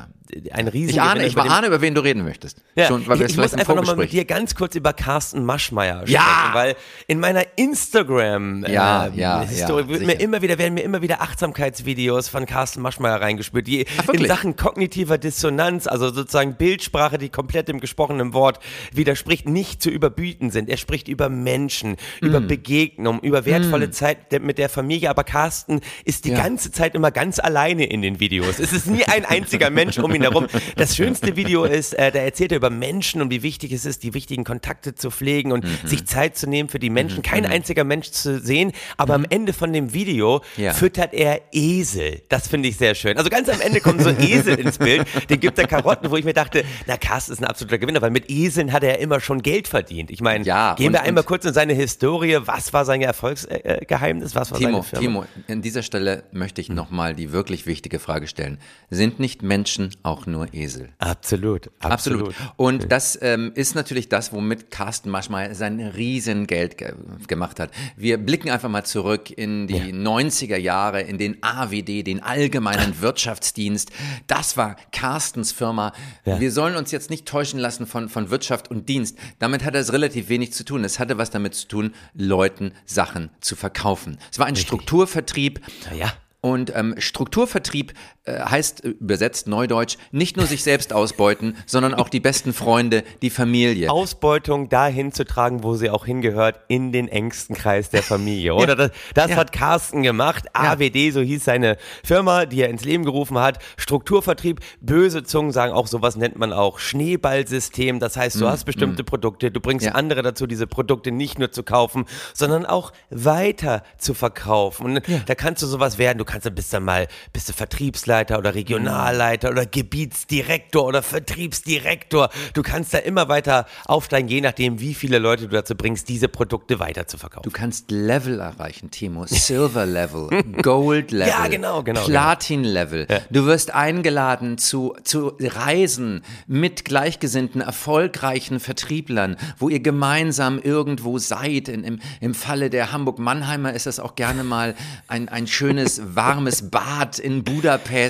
ein 0.53 0.69
Riesengewinner. 0.69 0.87
ich 0.89 1.01
ahne, 1.01 1.27
ich 1.27 1.37
ahne, 1.39 1.67
über 1.69 1.81
wen 1.81 1.95
du 1.95 2.01
reden 2.03 2.25
möchtest. 2.25 2.59
ja, 2.75 2.87
Schon, 2.87 3.07
weil 3.07 3.21
ich, 3.23 3.31
ich 3.31 3.37
muss 3.37 3.55
einfach 3.55 3.75
nochmal 3.75 3.97
mit 3.97 4.13
dir 4.13 4.25
ganz 4.25 4.55
kurz 4.55 4.75
über 4.75 4.93
Carsten 4.93 5.45
Maschmeyer 5.45 5.99
sprechen, 6.07 6.13
Ja! 6.15 6.51
weil 6.53 6.77
in 7.07 7.21
meiner 7.21 7.45
Instagram 7.57 8.65
Ja, 8.69 9.07
äh, 9.07 9.11
ja, 9.19 9.43
Historie 9.43 9.83
ja, 9.83 9.89
wird 9.89 10.07
mir 10.07 10.21
immer 10.21 10.43
wieder 10.43 10.59
werden 10.59 10.75
mir 10.75 10.83
immer 10.83 11.03
wieder 11.03 11.21
Achtsamkeitsvideos 11.23 12.29
von 12.29 12.47
Carsten 12.47 12.81
Maschmeyer 12.83 13.21
reingespült, 13.21 13.67
die 13.67 13.81
in 13.83 13.87
wirklich? 14.07 14.29
Sachen 14.29 14.57
kognitiver 14.57 15.19
Dissonanz, 15.19 15.87
also 15.87 16.11
sozusagen 16.11 16.55
Bildsprache, 16.57 17.19
die 17.19 17.29
komplett 17.29 17.69
dem 17.69 17.81
gesprochenen 17.81 18.33
Wort 18.35 18.59
widerspricht, 18.93 19.49
nicht 19.49 19.83
zu 19.83 19.91
überbieten 19.91 20.51
sind. 20.51 20.69
Er 20.69 20.77
spricht 20.77 21.09
über 21.09 21.29
Menschen, 21.29 21.97
über 22.21 22.41
Mm. 22.41 22.47
Begegnung, 22.49 23.21
über 23.21 23.45
wertvolle 23.45 23.91
Zeit 23.91 24.33
de- 24.33 24.41
mit 24.41 24.59
der 24.59 24.69
Familie, 24.69 25.11
aber 25.11 25.25
Carsten 25.25 25.81
ist 26.05 26.25
die 26.25 26.31
ganze 26.33 26.71
Zeit 26.73 26.95
immer 26.95 27.11
ganz 27.11 27.39
alleine 27.39 27.85
in 27.87 28.03
den 28.03 28.21
Videos. 28.21 28.59
Es 28.59 28.73
ist 28.73 28.87
nie 28.87 29.05
ein 29.05 29.25
einziger 29.25 29.71
Mensch 29.71 29.99
um 29.99 30.15
ihn 30.15 30.18
herum. 30.23 30.47
Das 30.77 30.97
schönste 30.97 31.37
Video 31.37 31.65
ist, 31.65 31.95
äh, 31.95 32.11
da 32.11 32.19
erzählt 32.21 32.53
er 32.53 32.57
über 32.57 32.71
Menschen 32.71 33.21
und 33.23 33.31
wie 33.31 33.43
wichtig 33.43 33.73
es 33.73 33.85
ist, 33.85 34.03
die 34.03 34.15
wichtigen 34.15 34.45
Kontakte 34.45 34.95
zu 34.95 35.11
pflegen 35.11 35.53
und 35.53 35.65
Mhm. 35.65 35.89
sich 35.89 36.07
Zeit 36.07 36.37
zu 36.37 36.49
nehmen 36.49 36.69
für 36.69 36.79
die 36.79 36.91
Menschen. 36.91 37.23
Kein 37.23 37.47
einziger 37.47 37.85
Mensch 37.85 38.11
zu 38.11 38.41
sehen, 38.41 38.73
aber 38.97 39.15
am 39.15 39.27
Ende 39.29 39.53
von 39.53 39.73
dem 39.73 39.93
Video 39.95 40.43
Mhm. 40.57 40.63
Ja. 40.65 40.73
füttert 40.73 41.13
er 41.15 41.41
Esel. 41.53 42.23
Das 42.29 42.49
finde 42.49 42.69
ich 42.69 42.77
sehr 42.77 42.95
schön. 42.95 43.17
Also 43.19 43.31
ganz 43.31 43.49
am 43.49 43.61
Ende 43.61 43.81
kommen 43.81 44.01
so 44.01 44.11
Esel 44.11 44.59
ins 44.59 44.79
Bild. 44.79 45.07
Den 45.31 45.41
gibt 45.41 45.59
er 45.59 45.67
Karotten, 45.67 46.11
wo 46.11 46.17
ich 46.17 46.25
mir 46.25 46.35
dachte, 46.35 46.65
na 46.87 46.97
Carsten 46.97 47.33
ist 47.33 47.41
ein 47.41 47.45
absoluter 47.47 47.79
Gewinner, 47.79 48.01
weil 48.03 48.11
mit 48.11 48.31
Eseln 48.31 48.73
hat 48.73 48.83
er 48.83 48.91
ja 48.91 48.97
immer 48.97 49.21
schon 49.21 49.43
Geld 49.43 49.69
verdient. 49.69 50.11
Ich 50.11 50.21
meine, 50.21 50.45
Ja, 50.45 50.75
gehen 50.75 50.89
und- 50.89 50.93
wir 50.95 51.03
einmal 51.03 51.23
und- 51.23 51.27
kurz 51.29 51.45
in 51.45 51.53
seine 51.55 51.75
Historie. 51.75 52.39
Was 52.45 52.73
war 52.73 52.85
sein 52.85 53.01
Erfolgsgeheimnis? 53.03 54.35
Was 54.35 54.51
war 54.51 54.59
Timo, 54.59 54.83
seine 54.83 55.03
Firma? 55.03 55.27
Timo, 55.37 55.53
an 55.53 55.63
dieser 55.63 55.83
Stelle 55.83 56.25
möchte 56.33 56.61
ich 56.61 56.69
nochmal 56.69 57.15
die 57.15 57.33
wirklich 57.33 57.67
wichtige 57.67 57.99
Frage 57.99 58.27
stellen. 58.27 58.59
Sind 58.91 59.21
nicht 59.21 59.43
Menschen 59.43 59.95
auch 60.09 60.27
nur 60.27 60.53
Esel? 60.53 60.89
Absolut, 60.99 61.71
absolut. 61.81 62.29
Absolut. 62.29 62.35
Und 62.57 62.91
das 62.91 63.19
ähm, 63.23 63.53
ist 63.55 63.75
natürlich 63.75 64.09
das, 64.09 64.33
womit 64.33 64.71
Carsten 64.71 65.11
Maschmeyer 65.11 65.55
sein 65.55 65.81
Riesengeld 65.81 66.79
ge 66.79 66.95
gemacht 67.27 67.61
hat. 67.61 67.71
Wir 67.97 68.19
blicken 68.19 68.51
einfach 68.51 68.69
mal 68.69 68.85
zurück 68.85 69.31
in 69.31 69.67
die 69.67 69.93
90er 69.93 70.57
Jahre, 70.57 71.03
in 71.03 71.19
den 71.19 71.43
AWD, 71.43 72.07
den 72.07 72.23
Allgemeinen 72.23 72.95
Wirtschaftsdienst. 73.01 73.91
Das 74.27 74.57
war 74.57 74.77
Carstens 74.93 75.53
Firma. 75.53 75.93
Ja. 76.25 76.41
Wir 76.41 76.51
sollen 76.51 76.77
uns 76.77 76.91
jetzt 76.91 77.11
nicht 77.11 77.27
täuschen 77.27 77.59
lassen 77.61 77.87
von, 77.87 78.09
von 78.09 78.31
Wirtschaft 78.31 78.71
und 78.71 78.89
Dienst. 78.89 79.19
Damit 79.39 79.65
hat 79.65 79.75
es 79.75 79.93
relativ 79.93 80.29
wenig 80.29 80.53
zu 80.53 80.65
tun. 80.65 80.85
Es 80.85 80.99
hatte 80.99 81.19
was 81.19 81.31
damit 81.31 81.55
zu 81.55 81.69
tun, 81.69 81.95
Leuten 82.15 82.73
Sachen 82.87 83.31
zu 83.41 83.57
verkaufen. 83.57 84.19
Es 84.31 84.39
war 84.39 84.47
ein 84.47 84.57
Strukturvertrieb. 84.57 85.61
Ja. 85.97 86.13
Und 86.41 86.73
ähm, 86.75 86.95
Strukturvertrieb 86.99 87.95
heißt 88.29 88.85
äh, 88.85 88.89
übersetzt 88.89 89.47
Neudeutsch 89.47 89.97
nicht 90.13 90.37
nur 90.37 90.47
sich 90.47 90.63
selbst 90.63 90.93
ausbeuten, 90.93 91.57
sondern 91.67 91.95
auch 91.95 92.09
die 92.09 92.21
besten 92.21 92.53
Freunde, 92.53 93.03
die 93.23 93.31
Familie. 93.31 93.91
Ausbeutung 93.91 94.69
dahin 94.69 95.13
zu 95.13 95.25
tragen, 95.25 95.63
wo 95.63 95.75
sie 95.75 95.91
auch 95.91 96.05
hingehört, 96.07 96.61
in 96.69 96.93
den 96.93 97.09
engsten 97.09 97.57
Kreis 97.57 97.91
der 97.91 98.03
Familie. 98.03 98.55
Oder 98.55 98.77
das, 98.77 98.91
das 99.15 99.31
Ja. 99.31 99.37
hat 99.37 99.53
Carsten 99.53 100.03
gemacht. 100.03 100.45
AWD, 100.53 101.11
so 101.13 101.21
hieß 101.21 101.45
seine 101.45 101.77
Firma, 102.05 102.47
die 102.47 102.61
er 102.63 102.69
ins 102.69 102.85
Leben 102.85 103.05
gerufen 103.05 103.39
hat. 103.39 103.59
Strukturvertrieb, 103.77 104.61
böse 104.81 105.23
Zungen 105.25 105.53
sagen 105.53 105.73
auch, 105.73 105.87
sowas 105.87 106.17
nennt 106.17 106.37
man 106.39 106.53
auch 106.53 106.79
Schneeballsystem. 106.79 108.01
Das 108.01 108.17
heißt, 108.17 108.41
du 108.41 108.49
hast 108.49 108.65
bestimmte 108.65 109.05
Produkte, 109.05 109.51
du 109.51 109.61
bringst 109.61 109.87
Mm, 109.87 109.89
Ja. 109.89 109.95
andere 109.95 110.23
dazu, 110.23 110.47
diese 110.47 110.67
Produkte 110.67 111.11
nicht 111.13 111.39
nur 111.39 111.51
zu 111.53 111.63
kaufen, 111.63 112.05
sondern 112.35 112.67
auch 112.67 112.93
weiter 113.11 113.83
zu 113.97 114.13
verkaufen. 114.15 114.85
Und 114.97 115.03
da 115.27 115.35
kannst 115.35 115.63
du 115.63 115.67
sowas 115.67 115.99
werden. 115.99 116.19
Du 116.19 116.25
kannst, 116.25 116.47
dann 116.47 116.55
bist 116.55 116.73
dann 116.73 116.85
mal, 116.85 117.07
bist 117.33 117.49
du 117.49 117.53
Vertriebsleiter 117.53 118.18
oder 118.27 118.55
Regionalleiter 118.55 119.51
oder 119.51 119.67
Gebietsdirektor 119.67 120.85
oder 120.85 121.03
Vertriebsdirektor. 121.03 122.31
Du 122.55 122.63
kannst 122.63 122.95
da 122.95 122.99
immer 122.99 123.29
weiter 123.29 123.67
aufsteigen, 123.87 124.29
je 124.29 124.41
nachdem, 124.41 124.81
wie 124.81 124.95
viele 124.95 125.19
Leute 125.19 125.45
du 125.45 125.51
dazu 125.51 125.75
bringst, 125.75 126.09
diese 126.09 126.29
Produkte 126.29 126.81
weiter 126.81 127.07
zu 127.07 127.19
verkaufen. 127.19 127.45
Du 127.45 127.51
kannst 127.51 127.91
Level 127.91 128.41
erreichen, 128.41 128.91
Timo. 128.91 129.27
Silver 129.27 129.87
Level, 129.87 130.29
Gold 130.63 131.13
Level, 131.13 131.29
Ja, 131.29 131.47
genau, 131.47 131.83
genau, 131.83 132.05
Platin 132.05 132.65
Level. 132.65 133.07
Du 133.31 133.47
wirst 133.47 133.75
eingeladen 133.75 134.59
zu, 134.59 134.97
zu 135.05 135.33
Reisen 135.41 136.23
mit 136.47 136.85
gleichgesinnten, 136.85 137.61
erfolgreichen 137.61 138.61
Vertrieblern, 138.61 139.37
wo 139.59 139.69
ihr 139.69 139.81
gemeinsam 139.81 140.59
irgendwo 140.59 141.19
seid. 141.19 141.69
In, 141.69 141.85
im, 141.85 142.01
Im 142.21 142.35
Falle 142.35 142.71
der 142.71 142.93
Hamburg-Mannheimer 142.93 143.73
ist 143.73 143.87
das 143.87 144.01
auch 144.01 144.15
gerne 144.15 144.45
mal 144.45 144.75
ein, 145.07 145.29
ein 145.29 145.47
schönes 145.47 146.01
warmes 146.15 146.71
Bad 146.71 147.19
in 147.19 147.45
Budapest, 147.45 148.08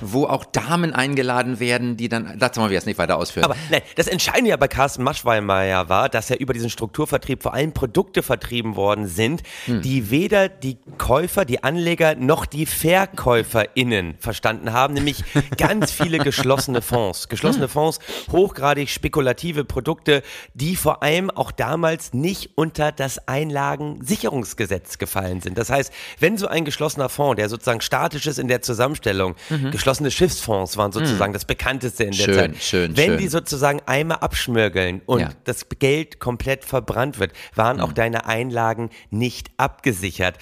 wo 0.00 0.26
auch 0.26 0.44
Damen 0.44 0.92
eingeladen 0.92 1.60
werden, 1.60 1.96
die 1.96 2.08
dann, 2.08 2.38
das 2.38 2.56
wollen 2.56 2.70
wir 2.70 2.74
jetzt 2.74 2.86
nicht 2.86 2.98
weiter 2.98 3.16
ausführen. 3.16 3.44
Aber 3.44 3.56
nein, 3.70 3.82
das 3.96 4.06
Entscheidende 4.06 4.50
ja 4.50 4.56
bei 4.56 4.68
Carsten 4.68 5.02
Maschweimer 5.02 5.88
war, 5.88 6.08
dass 6.08 6.28
ja 6.28 6.36
über 6.36 6.52
diesen 6.52 6.70
Strukturvertrieb 6.70 7.42
vor 7.42 7.54
allem 7.54 7.72
Produkte 7.72 8.22
vertrieben 8.22 8.76
worden 8.76 9.06
sind, 9.06 9.42
Hm. 9.66 9.82
die 9.82 10.10
weder 10.10 10.48
die 10.48 10.78
Käufer, 10.98 11.44
die 11.44 11.62
Anleger 11.62 12.14
noch 12.14 12.46
die 12.46 12.66
VerkäuferInnen 12.66 14.16
verstanden 14.18 14.72
haben, 14.72 14.94
nämlich 14.94 15.24
ganz 15.58 15.90
viele 15.90 16.18
geschlossene 16.18 16.82
Fonds. 16.82 17.28
Geschlossene 17.28 17.68
Fonds, 17.68 17.98
hochgradig 18.30 18.88
spekulative 18.88 19.64
Produkte, 19.64 20.22
die 20.54 20.76
vor 20.76 21.02
allem 21.02 21.30
auch 21.30 21.50
damals 21.52 22.12
nicht 22.14 22.50
unter 22.56 22.92
das 22.92 23.28
Einlagensicherungsgesetz 23.28 24.98
gefallen 24.98 25.40
sind. 25.40 25.58
Das 25.58 25.70
heißt, 25.70 25.92
wenn 26.20 26.36
so 26.38 26.46
ein 26.48 26.64
geschlossener 26.64 27.08
Fonds, 27.08 27.36
der 27.36 27.48
sozusagen 27.48 27.80
statisch 27.80 28.26
ist 28.26 28.38
in 28.38 28.48
der 28.48 28.62
Zusammenstellung, 28.62 29.27
geschlossene 29.70 30.10
Schiffsfonds 30.10 30.76
waren 30.76 30.92
sozusagen 30.92 31.32
das 31.32 31.44
bekannteste 31.44 32.04
in 32.04 32.10
der 32.12 32.24
Schön, 32.24 32.34
Zeit. 32.34 32.56
schön, 32.62 32.96
wenn 32.96 33.06
schön. 33.10 33.18
die 33.18 33.28
sozusagen 33.28 33.80
einmal 33.86 34.18
abschmirgeln 34.18 35.02
und 35.06 35.20
Ja. 35.20 35.30
das 35.44 35.66
Geld 35.78 36.20
komplett 36.20 36.64
verbrannt 36.64 37.18
wird, 37.18 37.32
waren 37.54 37.80
auch 37.80 37.92
deine 37.92 38.26
Einlagen 38.26 38.90
nicht 39.10 39.50
abgesichert. 39.56 40.36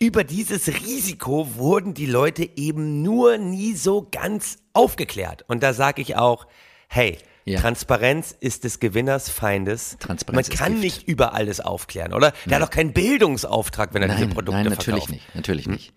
Über 0.00 0.22
dieses 0.22 0.68
Risiko 0.68 1.56
wurden 1.56 1.92
die 1.92 2.06
Leute 2.06 2.48
eben 2.56 3.02
nur 3.02 3.36
nie 3.38 3.74
so 3.74 4.06
ganz 4.10 4.58
aufgeklärt. 4.72 5.44
Und 5.48 5.62
da 5.62 5.72
sage 5.72 6.02
ich 6.02 6.16
auch, 6.16 6.46
hey, 6.88 7.18
Ja. 7.48 7.60
Transparenz 7.60 8.34
ist 8.38 8.64
des 8.64 8.78
Gewinners 8.78 9.30
Feindes. 9.30 9.96
Transparenz 10.00 10.48
Man 10.48 10.56
kann 10.58 10.72
Gift. 10.80 10.84
nicht 10.84 11.08
über 11.08 11.34
alles 11.34 11.60
aufklären, 11.60 12.12
oder? 12.12 12.32
Der 12.44 12.56
hat 12.56 12.62
doch 12.62 12.70
keinen 12.70 12.92
Bildungsauftrag, 12.92 13.94
wenn 13.94 14.02
er 14.02 14.08
diese 14.08 14.20
Nein, 14.26 14.30
Produkte 14.30 14.62
nein, 14.62 14.66
natürlich 14.66 15.04
verkauft. 15.04 15.10
nicht, 15.10 15.34
natürlich 15.34 15.66
nicht. 15.66 15.92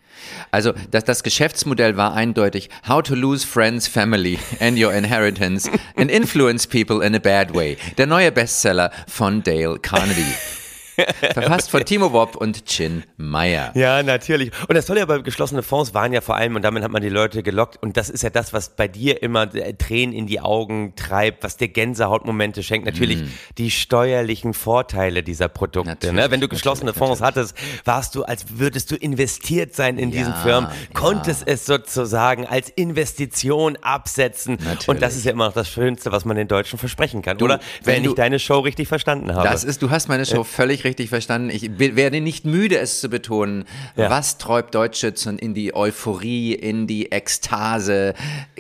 Also 0.52 0.74
das, 0.92 1.04
das 1.04 1.24
Geschäftsmodell 1.24 1.98
war 1.98 2.14
eindeutig 2.14 2.70
How 2.88 3.02
to 3.02 3.16
lose 3.16 3.46
friends, 3.46 3.88
family 3.88 4.40
and 4.60 4.80
your 4.82 4.94
inheritance 4.94 5.70
and 5.98 6.10
influence 6.12 6.68
people 6.68 7.06
in 7.06 7.16
a 7.16 7.20
bad 7.20 7.54
way. 7.54 7.78
Der 7.98 8.06
neue 8.08 8.32
Bestseller 8.32 8.92
von 9.08 9.44
Dale 9.44 9.78
Carnegie. 9.80 10.34
Verfasst 11.34 11.70
von 11.72 11.84
Timo 11.86 12.12
Wopp 12.14 12.36
und 12.36 12.66
Chin 12.66 13.04
Meyer. 13.18 13.72
Ja, 13.76 14.04
natürlich. 14.04 14.52
Und 14.68 14.76
das 14.76 14.86
Tolle 14.86 15.00
ja 15.02 15.06
bei 15.06 15.20
geschlossenen 15.20 15.64
Fonds 15.64 15.94
waren 15.94 16.14
ja 16.14 16.22
vor 16.22 16.36
allem, 16.36 16.56
und 16.56 16.62
damit 16.64 16.84
hat 16.84 16.92
man 16.92 17.02
die 17.02 17.10
Leute 17.10 17.44
gelockt, 17.44 17.82
und 17.82 17.98
das 17.98 18.10
ist 18.10 18.24
ja 18.24 18.30
das, 18.30 18.54
was 18.54 18.76
bei 18.76 18.88
dir 18.88 19.22
immer 19.24 19.54
äh, 19.56 19.74
Tränen 19.74 20.14
in 20.16 20.28
die 20.28 20.40
Augen 20.40 20.94
treibt, 20.96 21.44
was 21.44 21.58
dir 21.58 21.68
Gänsehautmomente 21.68 22.64
schenkt, 22.64 22.86
natürlich 22.86 23.24
die 23.58 23.72
steuerlichen 23.72 24.54
Vorteile 24.54 25.24
dieser 25.24 25.48
Produkte. 25.50 25.82
Mm. 25.90 25.92
Natürlich, 25.92 26.16
Ne? 26.16 26.32
Wenn 26.32 26.42
du 26.42 26.48
geschlossene 26.48 26.88
natürlich, 26.92 27.08
Fonds 27.08 27.22
hattest, 27.22 27.56
warst 27.86 28.16
du, 28.16 28.24
als 28.24 28.46
würdest 28.58 28.92
du 28.92 28.96
investiert 28.96 29.74
sein 29.76 29.98
in 29.98 30.12
diesen 30.12 30.34
Ja, 30.34 30.40
Firmen, 30.42 30.70
ja. 30.70 30.76
konntest 31.00 31.44
es 31.48 31.66
sozusagen 31.66 32.46
als 32.46 32.70
Investition 32.70 33.78
absetzen. 33.82 34.56
Und 34.56 34.62
das 34.66 34.76
Natürlich. 34.88 35.16
ist 35.16 35.26
ja 35.26 35.32
immer 35.32 35.46
noch 35.48 35.54
das 35.54 35.70
Schönste, 35.70 36.12
was 36.12 36.26
man 36.26 36.36
den 36.38 36.48
Deutschen 36.48 36.78
versprechen 36.80 37.22
kann, 37.22 37.42
oder? 37.42 37.60
wenn 37.84 37.96
Wenn 37.96 38.04
du- 38.04 38.10
ich 38.12 38.16
deine 38.16 38.40
Show 38.40 38.60
richtig 38.60 38.88
verstanden 38.88 39.34
habe. 39.34 39.48
Das 39.48 39.64
ist, 39.64 39.82
du 39.82 39.90
hast 39.90 40.08
meine 40.10 40.26
Show 40.26 40.44
völlig 40.44 40.84
richtig 40.84 40.91
verstanden. 41.10 41.50
Ich 41.50 41.80
werde 41.80 42.22
nicht 42.22 42.46
müde, 42.46 42.78
es 42.80 43.00
zu 43.00 43.10
betonen. 43.10 43.66
Ja. 43.96 44.10
Was 44.10 44.38
treibt 44.38 44.76
Deutsche 44.76 45.14
zu- 45.14 45.32
in 45.36 45.54
die 45.54 45.76
Euphorie, 45.76 46.54
in 46.54 46.88
die 46.88 47.12
Ekstase? 47.12 48.14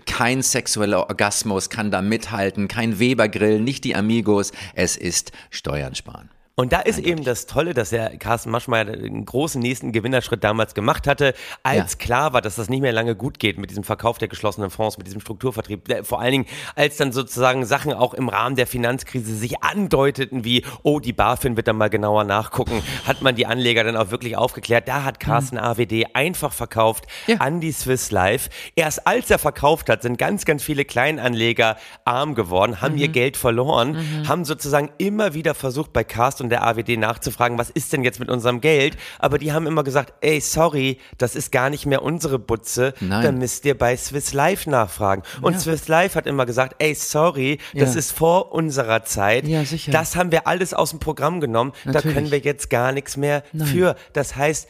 Kein 0.06 0.42
sexueller 0.42 1.10
Orgasmus 1.10 1.70
kann 1.70 1.92
da 1.92 2.02
mithalten, 2.02 2.68
kein 2.68 3.00
Webergrill, 3.00 3.60
nicht 3.60 3.84
die 3.84 3.96
Amigos. 3.96 4.52
Es 4.74 4.98
ist 4.98 5.32
Steuern 5.50 5.96
sparen. 5.96 6.30
Und 6.55 6.74
da 6.74 6.81
ist 6.81 7.00
eben 7.00 7.24
das 7.24 7.46
Tolle, 7.46 7.74
dass 7.74 7.91
der 7.91 8.17
Carsten 8.17 8.51
Maschmeyer 8.51 8.86
einen 8.88 9.25
großen 9.25 9.60
nächsten 9.62 9.93
Gewinnerschritt 9.93 10.43
damals 10.43 10.74
gemacht 10.75 11.08
hatte, 11.08 11.34
als 11.63 11.93
Ja. 11.93 11.98
klar 11.98 12.34
war, 12.34 12.41
dass 12.41 12.55
das 12.55 12.70
nicht 12.70 12.81
mehr 12.81 12.91
lange 12.91 13.15
gut 13.15 13.39
geht 13.39 13.58
mit 13.58 13.70
diesem 13.70 13.84
Verkauf 13.86 14.17
der 14.17 14.27
geschlossenen 14.27 14.70
Fonds, 14.70 14.98
mit 14.98 15.08
diesem 15.08 15.22
Strukturvertrieb. 15.22 15.86
Der- 15.88 16.03
Vor 16.03 16.20
allen 16.20 16.31
Dingen, 16.34 16.46
als 16.75 16.98
dann 16.98 17.13
sozusagen 17.13 17.65
Sachen 17.65 17.93
auch 17.93 18.13
im 18.13 18.27
Rahmen 18.27 18.58
der 18.58 18.67
Finanzkrise 18.67 19.34
sich 19.34 19.63
andeuteten, 19.63 20.43
wie, 20.43 20.63
oh, 20.84 21.00
die 21.00 21.13
BaFin 21.13 21.55
wird 21.55 21.67
dann 21.70 21.77
mal 21.77 21.89
genauer 21.89 22.25
nachgucken, 22.25 22.84
hat 23.08 23.22
man 23.22 23.36
die 23.36 23.46
Anleger 23.46 23.84
dann 23.86 23.96
auch 23.96 24.12
wirklich 24.12 24.36
aufgeklärt. 24.36 24.88
Da 24.89 25.03
hat 25.03 25.20
Carsten 25.22 25.58
AWD 25.58 26.08
einfach 26.13 26.51
verkauft 26.51 27.05
Ja. 27.27 27.38
an 27.38 27.62
die 27.62 27.72
Swiss 27.72 28.12
Life. 28.12 28.50
Erst 28.75 29.08
als 29.08 29.31
er 29.31 29.39
verkauft 29.39 29.89
hat, 29.89 30.01
sind 30.01 30.17
ganz, 30.17 30.43
ganz 30.46 30.62
viele 30.63 30.84
Kleinanleger 30.86 31.77
arm 32.03 32.36
geworden, 32.36 32.81
haben 32.81 32.98
ihr 32.98 33.08
Geld 33.08 33.38
verloren, 33.38 34.27
haben 34.27 34.43
sozusagen 34.43 34.89
immer 34.98 35.34
wieder 35.34 35.55
versucht, 35.55 35.93
bei 35.93 36.03
Cast 36.03 36.41
und 36.42 36.50
der 36.50 36.64
AWD 36.68 36.98
nachzufragen, 36.98 37.58
was 37.58 37.70
ist 37.70 37.94
denn 37.94 38.04
jetzt 38.04 38.20
mit 38.20 38.30
unserem 38.30 38.60
Geld? 38.62 38.98
Aber 39.20 39.38
die 39.38 39.54
haben 39.54 39.68
immer 39.68 39.84
gesagt, 39.84 40.14
ey, 40.22 40.42
sorry, 40.42 40.98
das 41.18 41.36
ist 41.36 41.52
gar 41.52 41.70
nicht 41.70 41.86
mehr 41.86 42.02
unsere 42.04 42.40
Butze, 42.40 42.94
Nein. 43.00 43.24
dann 43.24 43.38
müsst 43.38 43.64
ihr 43.66 43.78
bei 43.78 43.96
Swiss 43.96 44.34
Life 44.34 44.70
nachfragen. 44.70 45.24
Und 45.42 45.60
Swiss 45.60 45.88
Life 45.88 46.16
hat 46.18 46.28
immer 46.28 46.46
gesagt, 46.46 46.76
ey, 46.80 46.94
sorry, 46.96 47.60
das 47.74 47.94
Ja. 47.94 48.00
ist 48.00 48.12
vor 48.12 48.52
unserer 48.52 49.04
Zeit. 49.06 49.48
Ja, 49.48 49.64
sicher. 49.64 49.92
Das 49.92 50.16
haben 50.16 50.32
wir 50.32 50.48
alles 50.48 50.74
aus 50.74 50.90
dem 50.90 51.00
Programm 51.00 51.40
genommen, 51.40 51.72
da 51.86 51.92
Natürlich. 51.92 52.16
können 52.16 52.32
wir 52.32 52.40
jetzt 52.40 52.70
gar 52.70 52.92
nichts 52.92 53.18
mehr 53.18 53.44
für. 53.54 53.96
Das 54.14 54.36
heißt, 54.36 54.68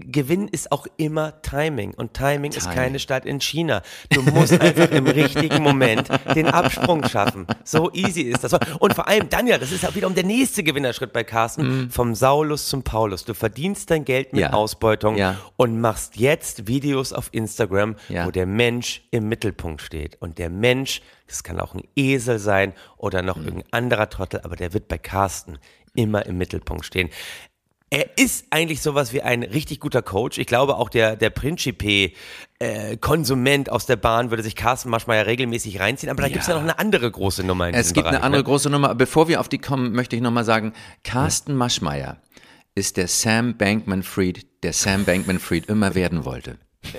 Gewinn 0.00 0.48
ist 0.48 0.72
auch 0.72 0.86
immer 0.96 1.40
Timing 1.42 1.94
und 1.94 2.14
Timing, 2.14 2.50
ist 2.52 2.60
Timing. 2.64 2.74
keine 2.76 2.98
Stadt 2.98 3.24
in 3.24 3.40
China. 3.40 3.82
Du 4.10 4.22
musst 4.22 4.60
einfach 4.60 4.90
im 4.90 5.06
richtigen 5.06 5.62
Moment 5.62 6.08
den 6.34 6.46
Absprung 6.48 7.06
schaffen. 7.08 7.46
So 7.64 7.90
easy 7.92 8.22
ist 8.22 8.42
das. 8.44 8.52
Und 8.80 8.94
vor 8.94 9.06
allem 9.08 9.28
dann 9.28 9.46
ja, 9.46 9.56
das 9.58 9.72
ist 9.72 9.86
auch 9.86 9.94
wiederum 9.94 10.14
der 10.14 10.24
nächste 10.24 10.62
Gewinnerschritt 10.64 11.12
bei 11.12 11.22
Carsten, 11.24 11.90
vom 11.90 12.14
Saulus 12.14 12.68
zum 12.68 12.82
Paulus. 12.82 13.24
Du 13.24 13.34
verdienst 13.34 13.90
dein 13.90 14.04
Geld 14.04 14.32
mit 14.32 14.40
Mhm. 14.40 14.40
Ja. 14.40 14.52
Ausbeutung 14.52 15.16
Ja. 15.16 15.36
und 15.56 15.80
machst 15.80 16.16
jetzt 16.16 16.66
Videos 16.66 17.12
auf 17.12 17.28
Instagram, 17.32 17.96
Ja. 18.08 18.26
wo 18.26 18.30
der 18.30 18.46
Mensch 18.46 19.02
im 19.10 19.28
Mittelpunkt 19.28 19.80
steht. 19.82 20.16
Und 20.20 20.38
der 20.38 20.50
Mensch, 20.50 21.02
das 21.28 21.42
kann 21.44 21.60
auch 21.60 21.74
ein 21.74 21.82
Esel 21.96 22.38
sein 22.38 22.72
oder 22.96 23.22
noch 23.22 23.36
Mhm. 23.36 23.44
irgendein 23.44 23.72
anderer 23.72 24.10
Trottel, 24.10 24.40
aber 24.42 24.56
der 24.56 24.72
wird 24.74 24.88
bei 24.88 24.98
Carsten 24.98 25.58
immer 25.94 26.26
im 26.26 26.36
Mittelpunkt 26.38 26.84
stehen. 26.84 27.10
Er 27.94 28.18
ist 28.18 28.46
eigentlich 28.50 28.82
sowas 28.82 29.12
wie 29.12 29.22
ein 29.22 29.44
richtig 29.44 29.78
guter 29.78 30.02
Coach. 30.02 30.38
Ich 30.38 30.48
glaube, 30.48 30.78
auch 30.78 30.88
der, 30.88 31.14
der 31.14 31.30
Principe-Konsument 31.30 33.70
aus 33.70 33.86
der 33.86 33.94
Bahn 33.94 34.30
würde 34.30 34.42
sich 34.42 34.56
Carsten 34.56 34.90
Maschmeyer 34.90 35.26
regelmäßig 35.26 35.78
reinziehen. 35.78 36.10
Aber 36.10 36.22
da 36.22 36.28
gibt 36.28 36.40
es 36.40 36.48
ja 36.48 36.54
noch 36.54 36.62
eine 36.62 36.80
andere 36.80 37.08
große 37.08 37.44
Nummer 37.44 37.68
in 37.68 37.76
Es 37.76 37.92
gibt 37.92 38.06
Bereich. 38.06 38.16
eine 38.16 38.24
andere 38.24 38.42
ne? 38.42 38.46
große 38.46 38.68
Nummer. 38.68 38.96
Bevor 38.96 39.28
wir 39.28 39.38
auf 39.38 39.48
die 39.48 39.58
kommen, 39.58 39.92
möchte 39.92 40.16
ich 40.16 40.22
nochmal 40.22 40.44
sagen, 40.44 40.72
Carsten 41.04 41.54
Maschmeyer 41.54 42.16
ist 42.74 42.96
der 42.96 43.06
Sam 43.06 43.56
Bankman-Fried, 43.56 44.64
der 44.64 44.72
Sam 44.72 45.04
Bankman-Fried 45.04 45.66
immer 45.66 45.94
werden 45.94 46.24
wollte. 46.24 46.58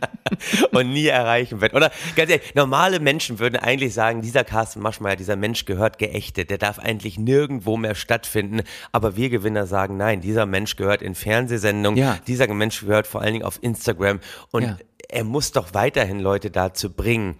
und 0.72 0.92
nie 0.92 1.06
erreichen 1.06 1.60
wird. 1.60 1.74
Oder 1.74 1.90
ganz 2.16 2.30
ehrlich, 2.30 2.54
normale 2.54 3.00
Menschen 3.00 3.38
würden 3.38 3.56
eigentlich 3.56 3.94
sagen, 3.94 4.22
dieser 4.22 4.44
Carsten 4.44 4.80
Maschmeyer, 4.80 5.16
dieser 5.16 5.36
Mensch 5.36 5.64
gehört 5.64 5.98
geächtet, 5.98 6.50
der 6.50 6.58
darf 6.58 6.78
eigentlich 6.78 7.18
nirgendwo 7.18 7.76
mehr 7.76 7.94
stattfinden. 7.94 8.62
Aber 8.92 9.16
wir 9.16 9.30
Gewinner 9.30 9.66
sagen, 9.66 9.96
nein, 9.96 10.20
dieser 10.20 10.46
Mensch 10.46 10.76
gehört 10.76 11.02
in 11.02 11.14
Fernsehsendungen, 11.14 11.98
Ja. 11.98 12.18
dieser 12.26 12.52
Mensch 12.52 12.80
gehört 12.80 13.06
vor 13.06 13.20
allen 13.22 13.32
Dingen 13.34 13.44
auf 13.44 13.58
Instagram 13.62 14.20
und 14.50 14.62
Ja. 14.62 14.76
er 15.08 15.24
muss 15.24 15.52
doch 15.52 15.74
weiterhin 15.74 16.20
Leute 16.20 16.50
dazu 16.50 16.92
bringen, 16.92 17.36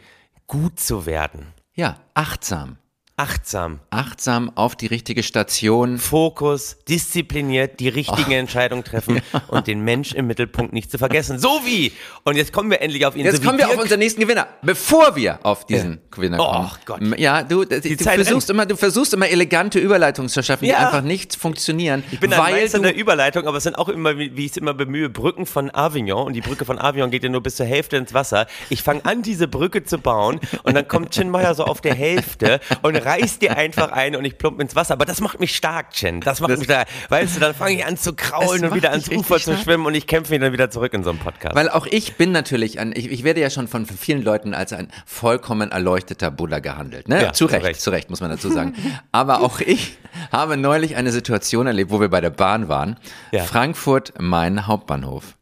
gut 0.47 0.81
zu 0.81 1.07
werden. 1.07 1.49
Ja, 1.75 1.99
achtsam. 2.15 2.79
Achtsam. 3.19 3.81
Achtsam 3.91 4.53
auf 4.55 4.77
die 4.77 4.87
richtige 4.87 5.25
Station. 5.25 5.99
Fokus, 5.99 6.77
diszipliniert, 6.89 7.81
die 7.81 7.89
richtigen 7.89 8.31
Entscheidungen 8.31 8.85
treffen 8.85 9.21
und 9.49 9.67
den 9.67 9.81
Mensch 9.81 10.13
im 10.13 10.29
Mittelpunkt 10.29 10.73
nicht 10.73 10.89
zu 10.89 10.99
vergessen. 10.99 11.41
So 11.41 11.49
wie, 11.65 11.91
und 12.23 12.37
jetzt 12.37 12.53
kommen 12.53 12.71
wir 12.71 12.81
endlich 12.81 13.05
auf 13.07 13.17
ihn. 13.17 13.25
Jetzt 13.25 13.39
so 13.39 13.43
kommen 13.43 13.59
wir 13.59 13.67
auf 13.67 13.73
Dirk- 13.73 13.83
unseren 13.83 13.99
nächsten 13.99 14.21
Gewinner. 14.21 14.47
Bevor 14.63 15.17
wir 15.17 15.41
auf 15.45 15.67
diesen 15.67 15.99
Gewinner 16.13 16.37
kommen. 16.39 16.71
Oh 16.71 16.77
Gott. 16.87 17.19
Ja, 17.19 17.43
du, 17.43 17.65
du, 17.65 17.81
Zeit 17.97 18.15
versuchst 18.15 18.51
immer, 18.51 18.67
du 18.67 18.77
versuchst 18.77 19.13
immer 19.15 19.29
elegante 19.29 19.81
Überleitungen 19.81 20.29
zu 20.29 20.41
schaffen, 20.41 20.67
die 20.67 20.71
Ja. 20.71 20.79
einfach 20.87 21.03
nicht 21.03 21.35
funktionieren. 21.35 22.05
Ich 22.13 22.21
bin 22.21 22.33
ein 22.33 22.39
weil 22.39 22.53
Meister 22.63 22.79
du, 22.79 22.85
der 22.85 22.97
Überleitung, 22.97 23.49
aber 23.49 23.57
es 23.57 23.65
sind 23.65 23.77
auch 23.77 23.89
immer, 23.89 24.17
wie 24.17 24.37
wie 24.37 24.45
ich 24.45 24.53
es 24.53 24.57
immer 24.57 24.75
bemühe, 24.75 25.09
Brücken 25.09 25.45
von 25.45 25.75
Avignon. 25.75 26.25
Und 26.25 26.35
die 26.35 26.41
Brücke 26.41 26.65
von 26.65 26.79
Avignon 26.79 27.11
geht 27.11 27.25
ja 27.25 27.29
nur 27.31 27.43
bis 27.43 27.57
zur 27.57 27.67
Hälfte 27.67 27.97
ins 27.97 28.15
Wasser. 28.15 28.47
Ich 28.71 28.85
fange 28.85 29.05
an, 29.05 29.23
diese 29.23 29.49
Brücke 29.49 29.83
zu 29.83 29.99
bauen 29.99 30.39
und 30.63 30.75
dann 30.77 30.87
kommt 30.87 31.11
Chin 31.11 31.31
Meyer 31.31 31.57
so 31.57 31.65
auf 31.65 31.81
der 31.81 31.95
Hälfte 31.97 32.61
und 32.83 32.95
reißt 33.09 33.43
die 33.43 33.51
einfach 33.51 33.91
ein 33.93 34.15
und 34.17 34.25
ich 34.25 34.39
plump 34.39 34.61
ins 34.61 34.77
Wasser. 34.77 34.95
Aber 34.95 35.05
das 35.05 35.21
macht 35.21 35.41
mich 35.41 35.57
stark, 35.57 35.91
Chin. 35.93 36.21
Das 36.21 36.41
macht 36.41 36.53
Das- 36.53 36.59
mich 36.61 36.67
stark. 36.69 36.89
Weißt 37.09 37.37
du, 37.37 37.41
dann 37.41 37.55
fange 37.55 37.75
ich 37.77 37.85
an 37.87 37.97
zu 37.97 38.13
kraulen 38.15 38.65
und 38.65 38.75
wieder 38.75 38.91
ans 38.91 39.09
Ufer 39.09 39.39
zu 39.39 39.57
schwimmen 39.57 39.87
und 39.87 39.95
ich 39.95 40.07
kämpfe 40.07 40.33
mich 40.33 40.41
dann 40.41 40.53
wieder 40.53 40.71
zurück 40.71 40.93
in 40.95 41.03
so 41.05 41.11
einem 41.11 41.19
Podcast. 41.19 41.55
Weil 41.57 41.69
auch 41.69 41.87
ich 41.87 42.17
bin 42.17 42.33
natürlich 42.33 42.79
ein, 42.79 42.93
ich, 42.95 43.11
ich 43.11 43.25
werde 43.25 43.41
ja 43.41 43.51
schon 43.51 43.69
von 43.69 43.87
vielen 43.87 44.23
Leuten 44.23 44.55
als 44.55 44.73
ein 44.73 44.89
vollkommen 45.07 45.71
erleucteter 45.71 46.31
Buddha 46.31 46.59
gehandelt. 46.59 47.09
Ne? 47.09 47.23
Ja, 47.23 47.33
zu 47.33 47.47
Recht, 47.47 47.65
Recht. 47.65 47.81
zu 47.81 47.91
Recht, 47.91 48.11
muss 48.11 48.21
man 48.21 48.31
dazu 48.31 48.51
sagen. 48.51 48.75
Aber 49.13 49.41
auch 49.41 49.61
ich 49.61 49.97
habe 50.33 50.57
neulich 50.57 50.97
eine 50.97 51.13
Situation 51.13 51.67
erlebt, 51.67 51.91
wo 51.91 52.01
wir 52.01 52.09
bei 52.09 52.21
der 52.21 52.31
Bahn 52.31 52.69
waren. 52.69 52.97
Ja. 53.33 53.45
Frankfurt, 53.45 54.13
Main 54.21 54.67
Hauptbahnhof. 54.67 55.37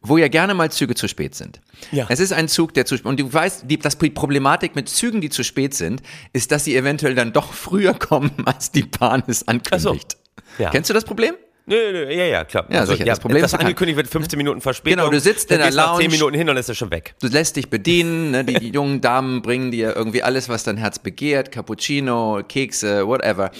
Wo 0.00 0.18
ja 0.18 0.28
gerne 0.28 0.54
mal 0.54 0.70
Züge 0.70 0.94
zu 0.94 1.08
spät 1.08 1.34
sind. 1.34 1.60
Ja. 1.90 2.06
Es 2.08 2.20
ist 2.20 2.32
ein 2.32 2.48
Zug, 2.48 2.72
der 2.74 2.86
zu 2.86 2.96
spät, 2.96 3.06
und 3.06 3.18
du 3.20 3.32
weißt, 3.32 3.64
die, 3.66 3.78
das, 3.78 3.98
die 3.98 4.10
Problematik 4.10 4.74
mit 4.76 4.88
Zügen, 4.88 5.20
die 5.20 5.30
zu 5.30 5.42
spät 5.42 5.74
sind, 5.74 6.00
ist, 6.32 6.52
dass 6.52 6.64
sie 6.64 6.76
eventuell 6.76 6.95
dann 7.14 7.32
doch 7.32 7.52
früher 7.52 7.94
kommen, 7.98 8.32
als 8.44 8.70
die 8.70 8.82
Bahn 8.84 9.22
es 9.26 9.46
ankündigt. 9.48 10.16
Ja. 10.58 10.70
Kennst 10.70 10.90
du 10.90 10.94
das 10.94 11.04
Problem? 11.04 11.34
Nö, 11.68 11.92
nö, 11.92 12.12
ja, 12.12 12.24
ja, 12.26 12.44
klar. 12.44 12.64
Ja, 12.70 12.86
sicher, 12.86 13.04
das 13.04 13.18
Problem 13.18 13.42
das 13.42 13.52
ist 13.52 13.58
angekündigt 13.58 13.96
wird 13.96 14.06
15 14.06 14.36
Minuten 14.36 14.60
Verspätung. 14.60 14.98
Genau, 14.98 15.10
du 15.10 15.18
sitzt 15.18 15.50
in 15.50 15.58
der 15.58 15.72
nach 15.72 15.96
10 15.96 16.04
Lounge. 16.04 16.08
Minuten 16.10 16.36
hin 16.36 16.48
und 16.48 16.56
ist 16.56 16.68
er 16.68 16.76
schon 16.76 16.92
weg. 16.92 17.16
Du 17.20 17.26
lässt 17.26 17.56
dich 17.56 17.68
bedienen, 17.68 18.30
ne? 18.30 18.44
die, 18.44 18.54
die 18.54 18.68
jungen 18.68 19.00
Damen 19.00 19.42
bringen 19.42 19.72
dir 19.72 19.96
irgendwie 19.96 20.22
alles, 20.22 20.48
was 20.48 20.62
dein 20.62 20.76
Herz 20.76 21.00
begehrt, 21.00 21.50
Cappuccino, 21.50 22.42
Kekse, 22.46 23.08
whatever. 23.08 23.50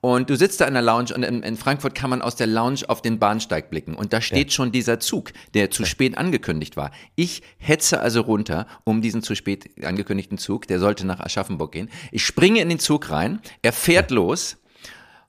Und 0.00 0.30
du 0.30 0.36
sitzt 0.36 0.60
da 0.60 0.66
in 0.66 0.74
der 0.74 0.82
Lounge 0.84 1.12
und 1.12 1.24
in, 1.24 1.42
in 1.42 1.56
Frankfurt 1.56 1.96
kann 1.96 2.08
man 2.08 2.22
aus 2.22 2.36
der 2.36 2.46
Lounge 2.46 2.82
auf 2.86 3.02
den 3.02 3.18
Bahnsteig 3.18 3.68
blicken. 3.68 3.96
Und 3.96 4.12
da 4.12 4.20
steht 4.20 4.52
schon 4.52 4.70
dieser 4.70 5.00
Zug, 5.00 5.32
der 5.54 5.68
zu 5.72 5.84
spät 5.84 6.16
angekündigt 6.16 6.76
war. 6.76 6.92
Ich 7.16 7.42
hetze 7.58 8.00
also 8.00 8.20
runter 8.20 8.68
um 8.84 9.02
diesen 9.02 9.22
zu 9.22 9.34
spät 9.34 9.84
angekündigten 9.84 10.38
Zug, 10.38 10.68
der 10.68 10.78
sollte 10.78 11.04
nach 11.04 11.18
Aschaffenburg 11.18 11.72
gehen. 11.72 11.90
Ich 12.12 12.24
springe 12.24 12.60
in 12.60 12.68
den 12.68 12.78
Zug 12.78 13.10
rein, 13.10 13.40
er 13.62 13.72
fährt 13.72 14.12
los 14.12 14.56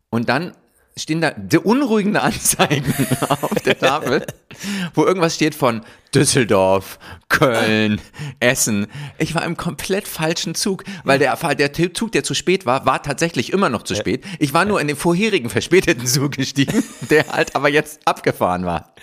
und 0.10 0.30
dann 0.30 0.54
stehen 0.98 1.22
da 1.22 1.32
beunruhigende 1.36 2.22
Anzeigen 2.22 2.94
auf 3.30 3.62
der 3.66 3.78
Tafel, 3.78 4.26
wo 4.94 5.06
irgendwas 5.06 5.36
steht 5.36 5.56
von 5.56 5.82
Düsseldorf, 6.14 7.00
Köln, 7.30 8.02
Essen. 8.40 8.88
Ich 9.18 9.36
war 9.36 9.46
im 9.46 9.58
komplett 9.58 10.08
falschen 10.08 10.56
Zug, 10.56 10.84
weil 11.04 11.20
der, 11.20 11.36
der 11.56 11.74
Zug, 11.94 12.12
der 12.12 12.24
zu 12.24 12.34
spät 12.34 12.66
war, 12.66 12.86
war 12.86 13.04
tatsächlich 13.04 13.54
immer 13.54 13.70
noch 13.70 13.84
zu 13.84 13.96
spät. 13.96 14.24
Ich 14.40 14.54
war 14.54 14.66
nur 14.66 14.82
in 14.82 14.88
den 14.88 14.98
vorherigen 14.98 15.50
verspäteten 15.50 16.08
Zug 16.08 16.34
gestiegen, 16.34 16.84
der 17.10 17.28
halt 17.28 17.56
aber 17.56 17.70
jetzt 17.70 18.02
abgefahren 18.06 18.66
war. 18.66 18.94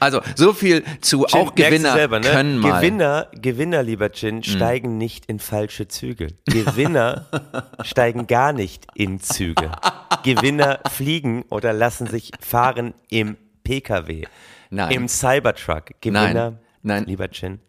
Also 0.00 0.20
so 0.34 0.52
viel 0.52 0.84
zu 1.00 1.24
Chin, 1.24 1.40
auch 1.40 1.54
Gewinner 1.54 1.92
selber, 1.92 2.20
ne? 2.20 2.28
können 2.28 2.58
mal. 2.58 2.80
Gewinner, 2.80 3.28
Gewinner, 3.34 3.82
lieber 3.82 4.10
Chin, 4.12 4.42
steigen 4.42 4.98
nicht 4.98 5.26
in 5.26 5.38
falsche 5.38 5.88
Züge. 5.88 6.28
Gewinner 6.46 7.26
steigen 7.82 8.26
gar 8.26 8.52
nicht 8.52 8.86
in 8.94 9.20
Züge. 9.20 9.70
Gewinner 10.22 10.80
fliegen 10.90 11.42
oder 11.50 11.72
lassen 11.72 12.06
sich 12.06 12.30
fahren 12.40 12.94
im 13.10 13.36
PKW, 13.64 14.24
Nein. 14.70 14.90
im 14.92 15.08
Cybertruck. 15.08 16.00
Gewinner, 16.00 16.32
Nein, 16.34 16.58
nein. 16.82 17.04
lieber 17.04 17.30
Chin. 17.30 17.60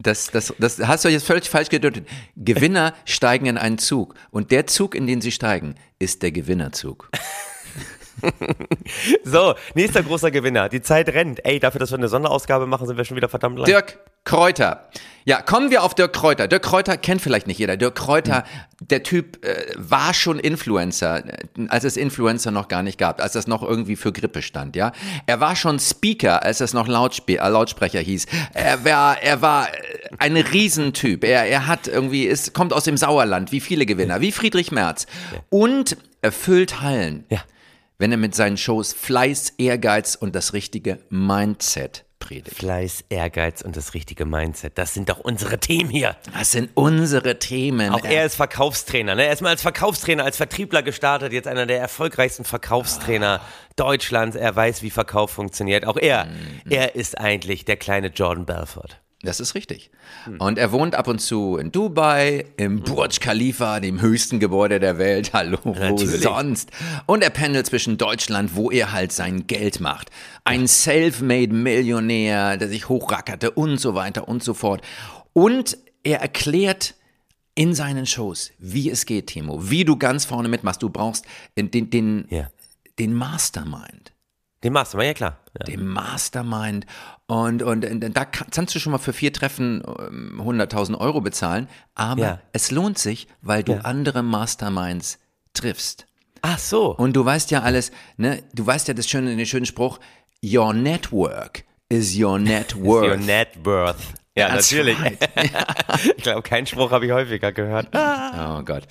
Das, 0.00 0.28
das, 0.30 0.54
das 0.58 0.78
hast 0.78 1.04
du 1.04 1.08
jetzt 1.08 1.26
völlig 1.26 1.48
falsch 1.50 1.70
gedeutet. 1.70 2.06
Gewinner 2.36 2.94
steigen 3.04 3.46
in 3.46 3.58
einen 3.58 3.78
Zug 3.78 4.14
und 4.30 4.52
der 4.52 4.68
Zug, 4.68 4.94
in 4.94 5.08
den 5.08 5.20
sie 5.20 5.32
steigen, 5.32 5.74
ist 5.98 6.22
der 6.22 6.30
Gewinnerzug. 6.30 7.10
So, 9.24 9.54
nächster 9.74 10.02
großer 10.02 10.30
Gewinner. 10.30 10.68
Die 10.68 10.80
Zeit 10.80 11.08
rennt. 11.10 11.44
Ey, 11.44 11.60
dafür, 11.60 11.78
dass 11.78 11.90
wir 11.90 11.98
eine 11.98 12.08
Sonderausgabe 12.08 12.66
machen, 12.66 12.86
sind 12.86 12.96
wir 12.96 13.04
schon 13.04 13.16
wieder 13.16 13.28
verdammt 13.28 13.58
lang. 13.58 13.66
Dirk 13.66 13.98
Kräuter. 14.24 14.88
Ja, 15.24 15.42
kommen 15.42 15.70
wir 15.70 15.82
auf 15.82 15.94
Dirk 15.94 16.14
Kräuter. 16.14 16.48
Dirk 16.48 16.62
Kräuter 16.62 16.96
kennt 16.96 17.20
vielleicht 17.20 17.46
nicht 17.46 17.58
jeder. 17.58 17.76
Dirk 17.76 17.94
Kräuter, 17.96 18.44
der 18.80 19.02
Typ 19.02 19.44
äh, 19.44 19.74
war 19.76 20.14
schon 20.14 20.38
Influencer, 20.38 21.24
äh, 21.26 21.68
als 21.68 21.84
es 21.84 21.96
Influencer 21.96 22.50
noch 22.50 22.68
gar 22.68 22.82
nicht 22.82 22.98
gab, 22.98 23.20
als 23.22 23.32
das 23.32 23.46
noch 23.46 23.62
irgendwie 23.62 23.96
für 23.96 24.12
Grippe 24.12 24.40
stand, 24.40 24.74
ja. 24.76 24.92
Er 25.26 25.40
war 25.40 25.54
schon 25.54 25.78
Speaker, 25.78 26.42
als 26.42 26.60
es 26.60 26.72
noch 26.72 26.88
Lautspe 26.88 27.38
äh, 27.38 27.48
Lautsprecher 27.48 28.00
hieß. 28.00 28.26
Er 28.54 28.84
war, 28.84 29.22
er 29.22 29.42
war 29.42 29.68
äh, 29.68 29.72
ein 30.18 30.36
Riesentyp. 30.36 31.24
Er, 31.24 31.44
er 31.44 31.66
hat 31.66 31.88
irgendwie, 31.88 32.24
ist, 32.24 32.54
kommt 32.54 32.72
aus 32.72 32.84
dem 32.84 32.96
Sauerland, 32.96 33.52
wie 33.52 33.60
viele 33.60 33.84
Gewinner, 33.84 34.22
wie 34.22 34.32
Friedrich 34.32 34.72
Merz. 34.72 35.06
Und 35.50 35.98
erfüllt 36.22 36.80
Hallen. 36.80 37.24
Ja. 37.28 37.40
Wenn 38.00 38.12
er 38.12 38.18
mit 38.18 38.32
seinen 38.32 38.56
Shows 38.56 38.92
Fleiß, 38.92 39.54
Ehrgeiz 39.58 40.14
und 40.14 40.36
das 40.36 40.52
richtige 40.52 41.00
Mindset 41.10 42.04
predigt. 42.20 42.56
Fleiß, 42.56 43.04
Ehrgeiz 43.08 43.60
und 43.62 43.76
das 43.76 43.92
richtige 43.92 44.24
Mindset. 44.24 44.78
Das 44.78 44.94
sind 44.94 45.08
doch 45.08 45.18
unsere 45.18 45.58
Themen 45.58 45.90
hier. 45.90 46.14
Das 46.32 46.52
sind 46.52 46.70
unsere 46.74 47.40
Themen. 47.40 47.92
Auch 47.92 48.04
er 48.04 48.24
ist 48.24 48.36
Verkaufstrainer. 48.36 49.16
Ne? 49.16 49.24
Er 49.24 49.32
ist 49.32 49.42
mal 49.42 49.48
als 49.48 49.62
Verkaufstrainer, 49.62 50.24
als 50.24 50.36
Vertriebler 50.36 50.82
gestartet. 50.82 51.32
Jetzt 51.32 51.48
einer 51.48 51.66
der 51.66 51.80
erfolgreichsten 51.80 52.44
Verkaufstrainer 52.44 53.40
Deutschlands. 53.74 54.36
Er 54.36 54.54
weiß, 54.54 54.82
wie 54.82 54.90
Verkauf 54.90 55.32
funktioniert. 55.32 55.84
Auch 55.84 55.96
er, 55.96 56.28
er 56.70 56.94
ist 56.94 57.18
eigentlich 57.18 57.64
der 57.64 57.78
kleine 57.78 58.08
Jordan 58.08 58.46
Belfort. 58.46 59.00
Das 59.22 59.40
ist 59.40 59.56
richtig. 59.56 59.90
Und 60.38 60.58
er 60.58 60.70
wohnt 60.70 60.94
ab 60.94 61.08
und 61.08 61.18
zu 61.18 61.56
in 61.56 61.72
Dubai, 61.72 62.44
im 62.56 62.82
Burj 62.82 63.18
Khalifa, 63.18 63.80
dem 63.80 64.00
höchsten 64.00 64.38
Gebäude 64.38 64.78
der 64.78 64.96
Welt. 64.98 65.32
Hallo, 65.32 65.58
wo 65.64 65.72
Natürlich. 65.72 66.20
sonst? 66.22 66.70
Und 67.06 67.24
er 67.24 67.30
pendelt 67.30 67.66
zwischen 67.66 67.98
Deutschland, 67.98 68.54
wo 68.54 68.70
er 68.70 68.92
halt 68.92 69.10
sein 69.10 69.48
Geld 69.48 69.80
macht. 69.80 70.10
Ein 70.44 70.68
self-made 70.68 71.52
Millionär, 71.52 72.56
der 72.58 72.68
sich 72.68 72.88
hochrackerte 72.88 73.50
und 73.50 73.78
so 73.78 73.94
weiter 73.94 74.28
und 74.28 74.44
so 74.44 74.54
fort. 74.54 74.82
Und 75.32 75.76
er 76.04 76.20
erklärt 76.20 76.94
in 77.56 77.74
seinen 77.74 78.06
Shows, 78.06 78.52
wie 78.58 78.88
es 78.88 79.04
geht, 79.04 79.26
Timo, 79.26 79.68
wie 79.68 79.84
du 79.84 79.96
ganz 79.96 80.26
vorne 80.26 80.48
mitmachst. 80.48 80.80
Du 80.80 80.90
brauchst 80.90 81.24
den, 81.56 81.72
den, 81.90 82.26
Ja. 82.30 82.48
den 83.00 83.14
Mastermind. 83.14 84.12
Den 84.64 84.72
Mastermind, 84.72 85.06
ja 85.08 85.14
klar. 85.14 85.38
Ja. 85.58 85.64
dem 85.66 85.86
Mastermind. 85.86 86.84
Und, 87.26 87.62
und, 87.62 87.84
und 87.84 88.00
da 88.16 88.24
kann- 88.24 88.48
kannst 88.50 88.74
du 88.74 88.78
schon 88.80 88.92
mal 88.92 88.98
für 88.98 89.12
vier 89.12 89.32
Treffen 89.32 89.82
ähm, 89.86 90.40
100.000 90.42 90.98
Euro 90.98 91.20
bezahlen. 91.20 91.68
Aber 91.94 92.20
Ja. 92.20 92.40
es 92.52 92.70
lohnt 92.70 92.98
sich, 92.98 93.28
weil 93.40 93.62
du 93.62 93.72
Ja. 93.74 93.80
andere 93.82 94.22
Masterminds 94.22 95.18
triffst. 95.54 96.06
Ach 96.42 96.58
so. 96.58 96.94
Und 96.96 97.14
du 97.14 97.24
weißt 97.24 97.50
ja 97.50 97.62
alles, 97.62 97.90
ne? 98.16 98.42
Du 98.54 98.66
weißt 98.66 98.88
ja 98.88 98.94
das 98.94 99.08
schöne, 99.08 99.34
den 99.36 99.46
schönen 99.46 99.66
Spruch, 99.66 99.98
your 100.44 100.72
network 100.72 101.64
is 101.88 102.16
your 102.18 102.38
net 102.38 102.74
worth. 102.76 103.08
Your 103.08 103.16
net 103.16 103.48
worth. 103.64 103.96
Ja, 104.36 104.48
That's 104.50 104.70
natürlich. 104.70 105.00
right. 105.00 105.18
ich 106.16 106.22
glaube, 106.22 106.42
keinen 106.42 106.66
Spruch 106.66 106.92
habe 106.92 107.06
ich 107.06 107.12
häufiger 107.12 107.50
gehört. 107.52 107.88
Oh 107.92 108.62
Gott. 108.62 108.84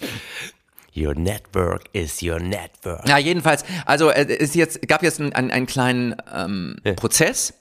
Your 0.98 1.14
network 1.14 1.84
is 1.94 2.24
your 2.24 2.40
net 2.40 2.72
worth. 2.84 3.08
Ja, 3.08 3.20
jedenfalls, 3.20 3.64
also 3.86 4.10
äh, 4.10 4.26
es 4.26 4.50
ist 4.50 4.56
jetzt, 4.56 4.88
gab 4.88 5.04
jetzt 5.04 5.20
einen, 5.20 5.32
einen, 5.34 5.52
einen 5.52 5.66
kleinen 5.68 6.16
ähm, 6.34 6.78
Prozess, 6.96 7.54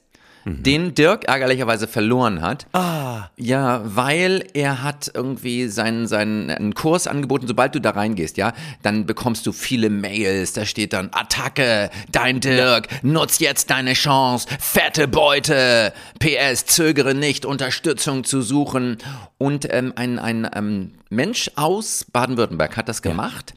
den 0.46 0.94
Dirk 0.94 1.24
ärgerlicherweise 1.24 1.88
verloren 1.88 2.40
hat. 2.40 2.66
Ah. 2.72 3.30
Ja, 3.36 3.82
weil 3.84 4.44
er 4.54 4.82
hat 4.82 5.10
irgendwie 5.12 5.66
seinen, 5.66 6.06
seinen 6.06 6.50
einen 6.50 6.74
Kurs 6.74 7.08
angeboten, 7.08 7.48
sobald 7.48 7.74
du 7.74 7.80
da 7.80 7.90
reingehst, 7.90 8.36
ja, 8.36 8.52
dann 8.82 9.06
bekommst 9.06 9.46
du 9.46 9.52
viele 9.52 9.90
Mails, 9.90 10.52
da 10.52 10.64
steht 10.64 10.92
dann 10.92 11.10
Attacke, 11.12 11.90
dein 12.12 12.40
Dirk, 12.40 12.88
nutz 13.02 13.40
jetzt 13.40 13.70
deine 13.70 13.94
Chance, 13.94 14.46
fette 14.60 15.08
Beute, 15.08 15.92
PS, 16.20 16.66
zögere 16.66 17.14
nicht, 17.14 17.44
Unterstützung 17.44 18.22
zu 18.22 18.40
suchen. 18.40 18.98
Und 19.38 19.66
ähm, 19.70 19.92
ein, 19.96 20.18
ein 20.18 20.48
ähm, 20.54 20.92
Mensch 21.10 21.50
aus 21.56 22.06
Baden-Württemberg 22.12 22.76
hat 22.76 22.88
das 22.88 23.02
gemacht. 23.02 23.54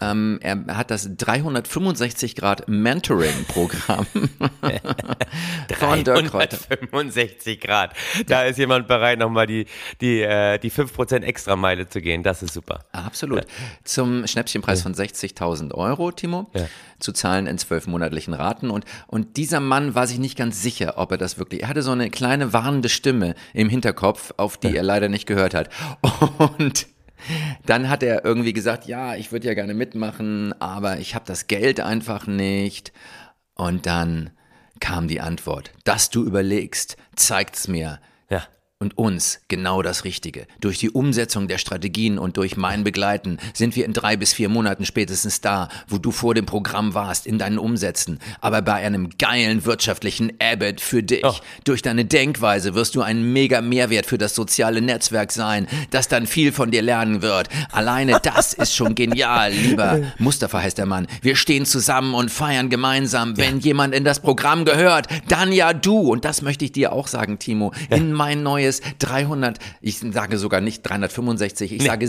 Ähm, 0.00 0.38
er 0.42 0.76
hat 0.76 0.90
das 0.90 1.08
365 1.16 2.34
Grad 2.36 2.68
Mentoring-Programm 2.68 4.06
von 5.78 6.04
Dirk 6.04 6.26
Kräuter. 6.26 6.56
365 6.58 7.60
Grad. 7.60 7.92
Da 8.26 8.44
ist 8.44 8.58
jemand 8.58 8.88
bereit, 8.88 9.18
nochmal 9.18 9.46
die, 9.46 9.66
die, 10.00 10.20
äh, 10.22 10.58
die 10.58 10.70
5% 10.70 11.22
Extrameile 11.22 11.88
zu 11.88 12.00
gehen. 12.00 12.22
Das 12.22 12.42
ist 12.42 12.54
super. 12.54 12.84
Absolut. 12.92 13.46
Zum 13.84 14.26
Schnäppchenpreis 14.26 14.82
von 14.82 14.94
60.000 14.94 15.72
Euro, 15.74 16.10
Timo, 16.12 16.50
Ja. 16.54 16.66
zu 17.00 17.12
zahlen 17.12 17.46
in 17.46 17.58
zwölf 17.58 17.86
monatlichen 17.86 18.34
Raten. 18.34 18.70
Und, 18.70 18.84
und 19.06 19.36
dieser 19.36 19.60
Mann 19.60 19.94
war 19.94 20.06
sich 20.06 20.18
nicht 20.18 20.36
ganz 20.36 20.62
sicher, 20.62 20.94
ob 20.96 21.10
er 21.12 21.18
das 21.18 21.38
wirklich, 21.38 21.62
er 21.62 21.68
hatte 21.68 21.82
so 21.82 21.90
eine 21.92 22.10
kleine 22.10 22.52
warnende 22.52 22.88
Stimme 22.88 23.34
im 23.52 23.68
Hinterkopf, 23.68 24.32
auf 24.36 24.56
die 24.56 24.76
er 24.76 24.82
leider 24.82 25.08
nicht 25.08 25.26
gehört 25.26 25.54
hat. 25.54 25.68
Und 26.58 26.86
dann 27.66 27.88
hat 27.88 28.02
er 28.02 28.24
irgendwie 28.24 28.52
gesagt, 28.52 28.86
ja, 28.86 29.14
ich 29.16 29.32
würde 29.32 29.46
ja 29.46 29.54
gerne 29.54 29.74
mitmachen, 29.74 30.54
aber 30.60 30.98
ich 30.98 31.14
habe 31.14 31.24
das 31.26 31.46
Geld 31.46 31.80
einfach 31.80 32.26
nicht. 32.26 32.92
Und 33.54 33.86
dann 33.86 34.30
kam 34.80 35.08
die 35.08 35.20
Antwort, 35.20 35.72
dass 35.84 36.10
du 36.10 36.24
überlegst, 36.24 36.96
zeigt's 37.16 37.68
mir 37.68 37.80
Ja. 37.84 38.13
Und 38.80 38.98
uns 38.98 39.40
genau 39.48 39.82
das 39.82 40.04
Richtige. 40.04 40.46
Durch 40.60 40.78
die 40.78 40.90
Umsetzung 40.90 41.48
der 41.48 41.58
Strategien 41.58 42.18
und 42.18 42.36
durch 42.36 42.56
mein 42.56 42.84
Begleiten 42.84 43.38
sind 43.54 43.76
wir 43.76 43.84
in 43.84 43.92
drei 43.92 44.16
bis 44.16 44.32
vier 44.32 44.48
Monaten 44.48 44.84
spätestens 44.84 45.40
da, 45.40 45.68
wo 45.88 45.98
du 45.98 46.10
vor 46.10 46.34
dem 46.34 46.44
Programm 46.44 46.92
warst, 46.92 47.26
in 47.26 47.38
deinen 47.38 47.58
Umsätzen. 47.58 48.18
Aber 48.40 48.62
bei 48.62 48.74
einem 48.74 49.10
geilen 49.16 49.64
wirtschaftlichen 49.64 50.32
Abbott 50.40 50.80
für 50.80 51.02
dich. 51.02 51.24
Oh. 51.24 51.34
Durch 51.64 51.82
deine 51.82 52.04
Denkweise 52.04 52.74
wirst 52.74 52.94
du 52.94 53.02
ein 53.02 53.32
mega 53.32 53.60
Mehrwert 53.60 54.06
für 54.06 54.18
das 54.18 54.34
soziale 54.34 54.82
Netzwerk 54.82 55.32
sein, 55.32 55.66
das 55.90 56.08
dann 56.08 56.26
viel 56.26 56.52
von 56.52 56.70
dir 56.70 56.82
lernen 56.82 57.22
wird. 57.22 57.48
Alleine 57.72 58.18
das 58.22 58.54
ist 58.54 58.74
schon 58.74 58.94
genial, 58.94 59.52
lieber 59.52 60.00
Mustafa 60.18 60.60
heißt 60.60 60.78
der 60.78 60.86
Mann. 60.86 61.06
Wir 61.22 61.36
stehen 61.36 61.64
zusammen 61.64 62.12
und 62.12 62.30
feiern 62.30 62.68
gemeinsam. 62.70 63.36
Wenn 63.36 63.60
jemand 63.60 63.94
in 63.94 64.04
das 64.04 64.20
Programm 64.20 64.64
gehört, 64.64 65.06
dann 65.28 65.52
ja 65.52 65.72
du. 65.72 66.12
Und 66.12 66.24
das 66.24 66.42
möchte 66.42 66.64
ich 66.64 66.72
dir 66.72 66.92
auch 66.92 67.06
sagen, 67.06 67.38
Timo. 67.38 67.72
In 67.88 68.12
mein 68.12 68.42
neues 68.42 68.63
300, 68.72 69.58
ich 69.80 69.98
sage 69.98 70.38
sogar 70.38 70.60
nicht 70.60 70.82
365, 70.82 71.72
ich 71.72 71.82
sage 71.82 72.06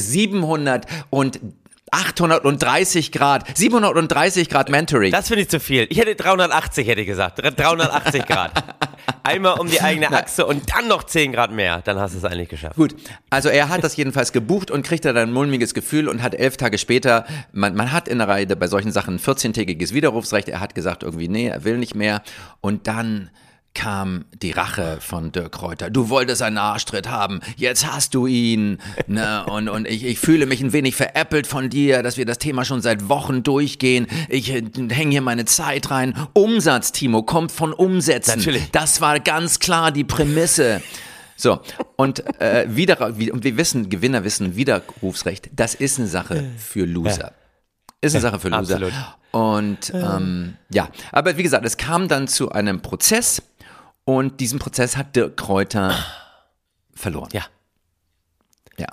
830 1.92 3.12
Grad, 3.12 3.58
730 3.58 4.50
Grad 4.50 4.70
Mentoring. 4.70 5.12
Das 5.12 5.28
finde 5.28 5.44
ich 5.44 5.50
zu 5.50 5.60
viel. 5.60 5.88
Ich 5.90 6.00
hätte 6.00 6.16
380, 6.16 6.88
hätte 6.88 7.02
ich 7.02 7.08
gesagt. 7.08 7.40
380 7.42 8.26
Grad. 8.28 8.52
Einmal 9.24 9.60
um 9.60 9.70
die 9.70 9.82
eigene 9.82 10.10
Achse 10.12 10.46
und 10.46 10.64
dann 10.76 10.88
noch 10.88 11.04
10 11.04 11.32
Grad 11.32 11.52
mehr. 11.52 11.82
Dann 11.84 12.00
hast 12.00 12.14
du 12.14 12.18
es 12.18 12.26
eigentlich 12.26 12.50
geschafft. 12.50 12.76
Gut, 12.76 12.96
also 13.30 13.50
er 13.50 13.70
hat 13.70 13.84
das 13.84 13.96
jedenfalls 13.96 14.32
gebucht 14.32 14.72
und 14.72 14.86
kriegt 14.86 15.06
dann 15.06 15.16
ein 15.16 15.32
mulmiges 15.32 15.74
Gefühl 15.74 16.10
und 16.10 16.22
hat 16.22 16.36
elf 16.36 16.58
Tage 16.58 16.78
später, 16.78 17.26
man, 17.52 17.76
man 17.76 17.92
hat 17.92 18.08
in 18.08 18.18
der 18.18 18.28
Reihe 18.28 18.48
bei 18.48 18.68
solchen 18.68 18.92
Sachen 18.92 19.20
14-tägiges 19.20 19.94
Widerrufsrecht. 19.94 20.50
Er 20.50 20.60
hat 20.60 20.76
gesagt 20.76 21.04
irgendwie, 21.04 21.28
nee, 21.28 21.48
er 21.48 21.64
will 21.64 21.78
nicht 21.78 21.96
mehr. 21.96 22.24
Und 22.62 22.88
dann 22.88 23.30
kam 23.76 24.26
die 24.42 24.52
Rache 24.52 24.98
von 25.02 25.32
Dirk 25.32 25.52
Kräuter. 25.52 25.90
Du 25.92 26.10
wolltest 26.10 26.42
einen 26.42 26.58
Arschtritt 26.58 27.10
haben, 27.10 27.42
jetzt 27.58 27.86
hast 27.86 28.16
du 28.16 28.26
ihn. 28.26 28.80
Ne? 29.06 29.46
Und, 29.46 29.70
und 29.70 29.88
ich, 29.88 30.04
ich 30.04 30.18
fühle 30.18 30.48
mich 30.48 30.62
ein 30.62 30.74
wenig 30.74 30.96
veräppelt 30.96 31.46
von 31.46 31.70
dir, 31.70 32.02
dass 32.02 32.18
wir 32.18 32.26
das 32.26 32.40
Thema 32.40 32.66
schon 32.66 32.82
seit 32.82 33.08
Wochen 33.10 33.44
durchgehen. 33.44 34.08
Ich 34.30 34.52
äh, 34.52 34.64
hänge 34.90 35.12
hier 35.12 35.22
meine 35.22 35.46
Zeit 35.46 35.92
rein. 35.92 36.16
Umsatz, 36.34 36.92
Timo, 36.92 37.22
kommt 37.24 37.52
von 37.52 37.74
Umsätzen. 37.74 38.40
Natürlich. 38.40 38.72
Das 38.72 39.02
war 39.02 39.20
ganz 39.20 39.60
klar 39.60 39.92
die 39.92 40.04
Prämisse. 40.04 40.82
So, 41.38 41.60
und, 41.98 42.24
äh, 42.42 42.66
wieder, 42.70 43.20
wie- 43.20 43.30
und 43.32 43.44
wir 43.44 43.58
wissen, 43.58 43.90
Gewinner 43.90 44.24
wissen, 44.24 44.56
Widerrufsrecht, 44.56 45.50
das 45.54 45.76
ist 45.76 46.00
eine 46.00 46.08
Sache 46.08 46.46
für 46.58 46.86
Loser. 46.86 47.34
Ist 48.00 48.16
eine 48.16 48.22
Sache 48.22 48.40
für 48.40 48.50
Loser. 48.50 48.76
absolut. 48.76 48.94
Und 49.32 49.92
ähm, 49.94 50.54
ja, 50.70 50.88
aber 51.12 51.36
wie 51.36 51.44
gesagt, 51.44 51.66
es 51.66 51.76
kam 51.76 52.08
dann 52.08 52.30
zu 52.30 52.54
einem 52.54 52.82
Prozess 52.82 53.42
und 54.06 54.40
diesen 54.40 54.60
Prozess 54.60 54.96
hat 54.96 55.16
Dirk 55.16 55.36
Kräuter 55.38 55.96
verloren. 56.94 57.30
Ja. 57.34 57.44
Ja, 58.78 58.88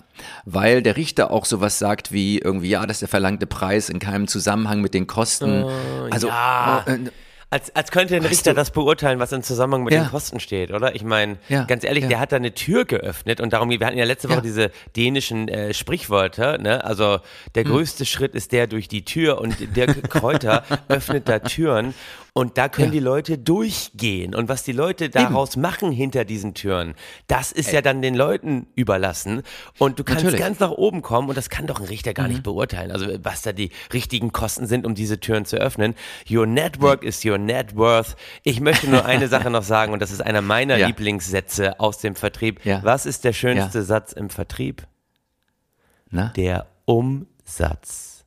weil 0.45 0.81
der 0.81 0.97
Richter 0.97 1.33
auch 1.33 1.45
sowas 1.45 1.81
sagt 1.81 2.13
wie 2.13 2.39
irgendwie, 2.39 2.69
ja, 2.69 2.87
das 2.87 2.97
ist 2.97 3.01
der 3.03 3.09
verlangte 3.09 3.47
Preis 3.47 3.89
in 3.89 3.99
keinem 3.99 4.29
Zusammenhang 4.29 4.81
mit 4.81 4.95
den 4.95 5.09
Kosten. 5.09 5.65
also, 6.09 6.29
ja. 6.29 6.85
äh, 6.87 7.11
Als, 7.53 7.77
als 7.77 7.91
könnte 7.91 8.17
ein 8.17 8.25
Richter 8.25 8.55
das 8.55 8.71
beurteilen, 8.71 9.19
was 9.19 9.31
im 9.33 9.43
Zusammenhang 9.43 9.85
mit 9.85 9.93
Ja. 9.93 10.05
den 10.05 10.11
Kosten 10.11 10.41
steht, 10.41 10.71
oder? 10.73 10.95
Ich 10.95 11.05
meine, 11.05 11.37
Ja, 11.51 11.65
ganz 11.65 11.85
ehrlich, 11.85 12.05
ja. 12.05 12.09
der 12.09 12.21
hat 12.21 12.33
da 12.33 12.37
eine 12.37 12.55
Tür 12.55 12.87
geöffnet 12.87 13.43
und 13.43 13.53
darum, 13.53 13.69
wir 13.69 13.79
hatten 13.87 13.99
ja 13.99 14.07
letzte 14.07 14.31
Woche 14.31 14.41
diese 14.41 14.71
dänischen 14.97 15.49
äh, 15.49 15.75
Sprichwörter, 15.75 16.57
ne? 16.57 16.83
Also 16.83 17.15
Hm. 17.17 17.21
der 17.55 17.65
größte 17.65 18.07
Schritt 18.07 18.35
ist 18.35 18.53
der 18.53 18.67
durch 18.69 18.89
die 18.89 19.05
Tür 19.05 19.39
und 19.39 19.55
der 19.77 19.87
Kräuter 19.89 20.65
öffnet 20.89 21.29
da 21.29 21.41
Türen 21.41 21.93
und 22.35 22.57
da 22.57 22.71
können 22.71 22.87
Ja. 22.89 22.93
die 22.93 23.01
Leute 23.01 23.37
durchgehen 23.37 24.35
und 24.35 24.49
was 24.49 24.63
die 24.65 24.73
Leute 24.73 25.11
daraus 25.11 25.57
machen 25.57 25.93
hinter 25.93 26.25
diesen 26.25 26.55
Türen, 26.55 26.95
das 27.27 27.53
ist 27.53 27.73
ja 27.73 27.83
dann 27.83 28.01
den 28.01 28.15
Leuten 28.15 28.67
überlassen 28.75 29.43
und 29.79 29.99
du 29.99 30.05
kannst 30.05 30.25
Natürlich. 30.25 30.41
Mhm. 30.41 30.45
ganz 30.47 30.61
nach 30.61 30.71
oben 30.71 31.03
kommen 31.03 31.29
und 31.29 31.37
das 31.37 31.51
kann 31.51 31.67
doch 31.67 31.81
ein 31.81 31.87
Richter 31.87 32.15
gar 32.15 32.29
nicht 32.29 32.43
beurteilen, 32.43 32.91
also 32.91 33.07
was 33.23 33.43
da 33.43 33.53
die 33.53 33.71
richtigen 33.93 34.33
Kosten 34.33 34.67
sind, 34.67 34.87
um 34.87 34.95
diese 34.95 35.21
Türen 35.21 35.45
zu 35.45 35.57
öffnen. 35.57 35.95
Your 36.31 36.47
network 36.47 37.03
is 37.05 37.23
your 37.25 37.37
net 37.45 37.77
worth. 37.77 38.17
Ich 38.43 38.61
möchte 38.61 38.89
nur 38.89 39.05
eine 39.05 39.29
Sache 39.35 39.51
noch 39.51 39.63
sagen 39.63 39.93
und 39.93 40.01
das 40.03 40.11
ist 40.11 40.21
einer 40.21 40.43
meiner 40.43 40.77
Ja. 40.77 40.87
Lieblingssätze 40.87 41.79
aus 41.81 41.99
dem 41.99 42.15
Vertrieb. 42.17 42.65
Ja. 42.65 42.81
Was 42.83 43.07
ist 43.07 43.25
der 43.25 43.33
schönste 43.33 43.83
Satz 43.83 44.13
im 44.13 44.31
Vertrieb? 44.31 44.87
na? 46.11 46.33
Der 46.37 46.67
Umsatz. 46.85 48.25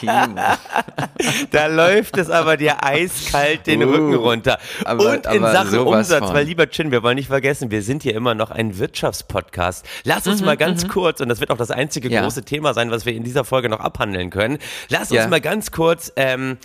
Timo. 0.00 0.40
Da 1.50 1.66
läuft 1.66 2.16
es 2.16 2.30
aber 2.30 2.56
dir 2.56 2.82
eiskalt 2.82 3.66
den 3.66 3.82
Uh, 3.82 3.88
Rücken 3.90 4.14
runter. 4.14 4.58
aber- 4.84 5.10
Und 5.12 5.26
in 5.26 5.42
Sachen 5.42 5.78
Umsatz, 5.80 6.24
von. 6.24 6.34
weil 6.34 6.46
lieber 6.46 6.68
Chin, 6.70 6.90
wir 6.90 7.02
wollen 7.02 7.16
nicht 7.16 7.26
vergessen, 7.28 7.70
wir 7.70 7.82
sind 7.82 8.02
hier 8.02 8.14
immer 8.14 8.34
noch 8.34 8.50
ein 8.50 8.78
Wirtschaftspodcast. 8.78 9.84
Lass 10.04 10.26
uns 10.26 10.40
mal 10.42 10.56
ganz 10.56 10.88
kurz, 10.88 11.20
und 11.20 11.28
das 11.28 11.40
wird 11.40 11.50
auch 11.50 11.58
das 11.58 11.70
einzige 11.70 12.08
Mhm, 12.08 12.14
Ja. 12.14 12.22
große 12.22 12.42
Thema 12.44 12.72
sein, 12.72 12.90
was 12.90 13.04
wir 13.04 13.12
in 13.14 13.22
dieser 13.24 13.44
Folge 13.44 13.68
noch 13.68 13.80
abhandeln 13.80 14.30
können. 14.30 14.58
Lass 14.88 15.10
uns 15.10 15.20
Ja. 15.20 15.28
mal 15.28 15.40
ganz 15.42 15.70
kurz 15.70 16.10
ähm, 16.16 16.56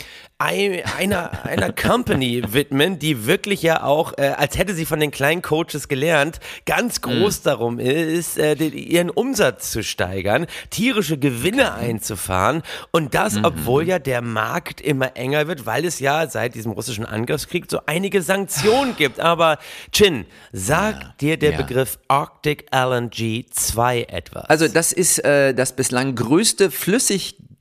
einer, 0.44 1.44
einer 1.44 1.72
Company 1.72 2.42
widmen, 2.52 2.98
die 2.98 3.26
wirklich 3.26 3.62
ja 3.62 3.82
auch, 3.82 4.12
äh, 4.18 4.28
als 4.36 4.58
hätte 4.58 4.74
sie 4.74 4.84
von 4.86 5.00
den 5.00 5.10
kleinen 5.10 5.42
Coaches 5.42 5.88
gelernt, 5.88 6.40
ganz 6.66 7.00
groß 7.00 7.40
Mhm. 7.40 7.44
darum 7.44 7.78
ist, 7.78 8.36
äh, 8.38 8.54
den, 8.54 8.72
ihren 8.72 9.10
Umsatz 9.10 9.70
zu 9.70 9.82
steigern, 9.82 10.46
tierische 10.70 11.18
Gewinne 11.18 11.74
einzufahren 11.74 12.62
und 12.90 13.14
das, 13.14 13.34
Mhm. 13.34 13.44
obwohl 13.44 13.88
ja 13.88 13.98
der 13.98 14.20
Markt 14.22 14.80
immer 14.80 15.16
enger 15.16 15.46
wird, 15.48 15.66
weil 15.66 15.84
es 15.84 16.00
ja 16.00 16.28
seit 16.28 16.54
diesem 16.54 16.72
russischen 16.72 17.06
Angriffskrieg 17.06 17.64
so 17.70 17.80
einige 17.86 18.22
Sanktionen 18.22 18.94
gibt. 18.96 19.20
Aber 19.20 19.58
Chin, 19.92 20.26
sagt 20.52 21.20
dir 21.20 21.36
der 21.38 21.52
ja. 21.52 21.56
Begriff 21.62 21.98
Arctic 22.08 22.66
LNG 22.74 23.46
2 23.50 24.02
etwas? 24.04 24.44
Also 24.50 24.68
das 24.68 24.92
ist 24.92 25.24
äh, 25.24 25.54
das 25.54 25.74
bislang 25.74 26.14
größte 26.14 26.70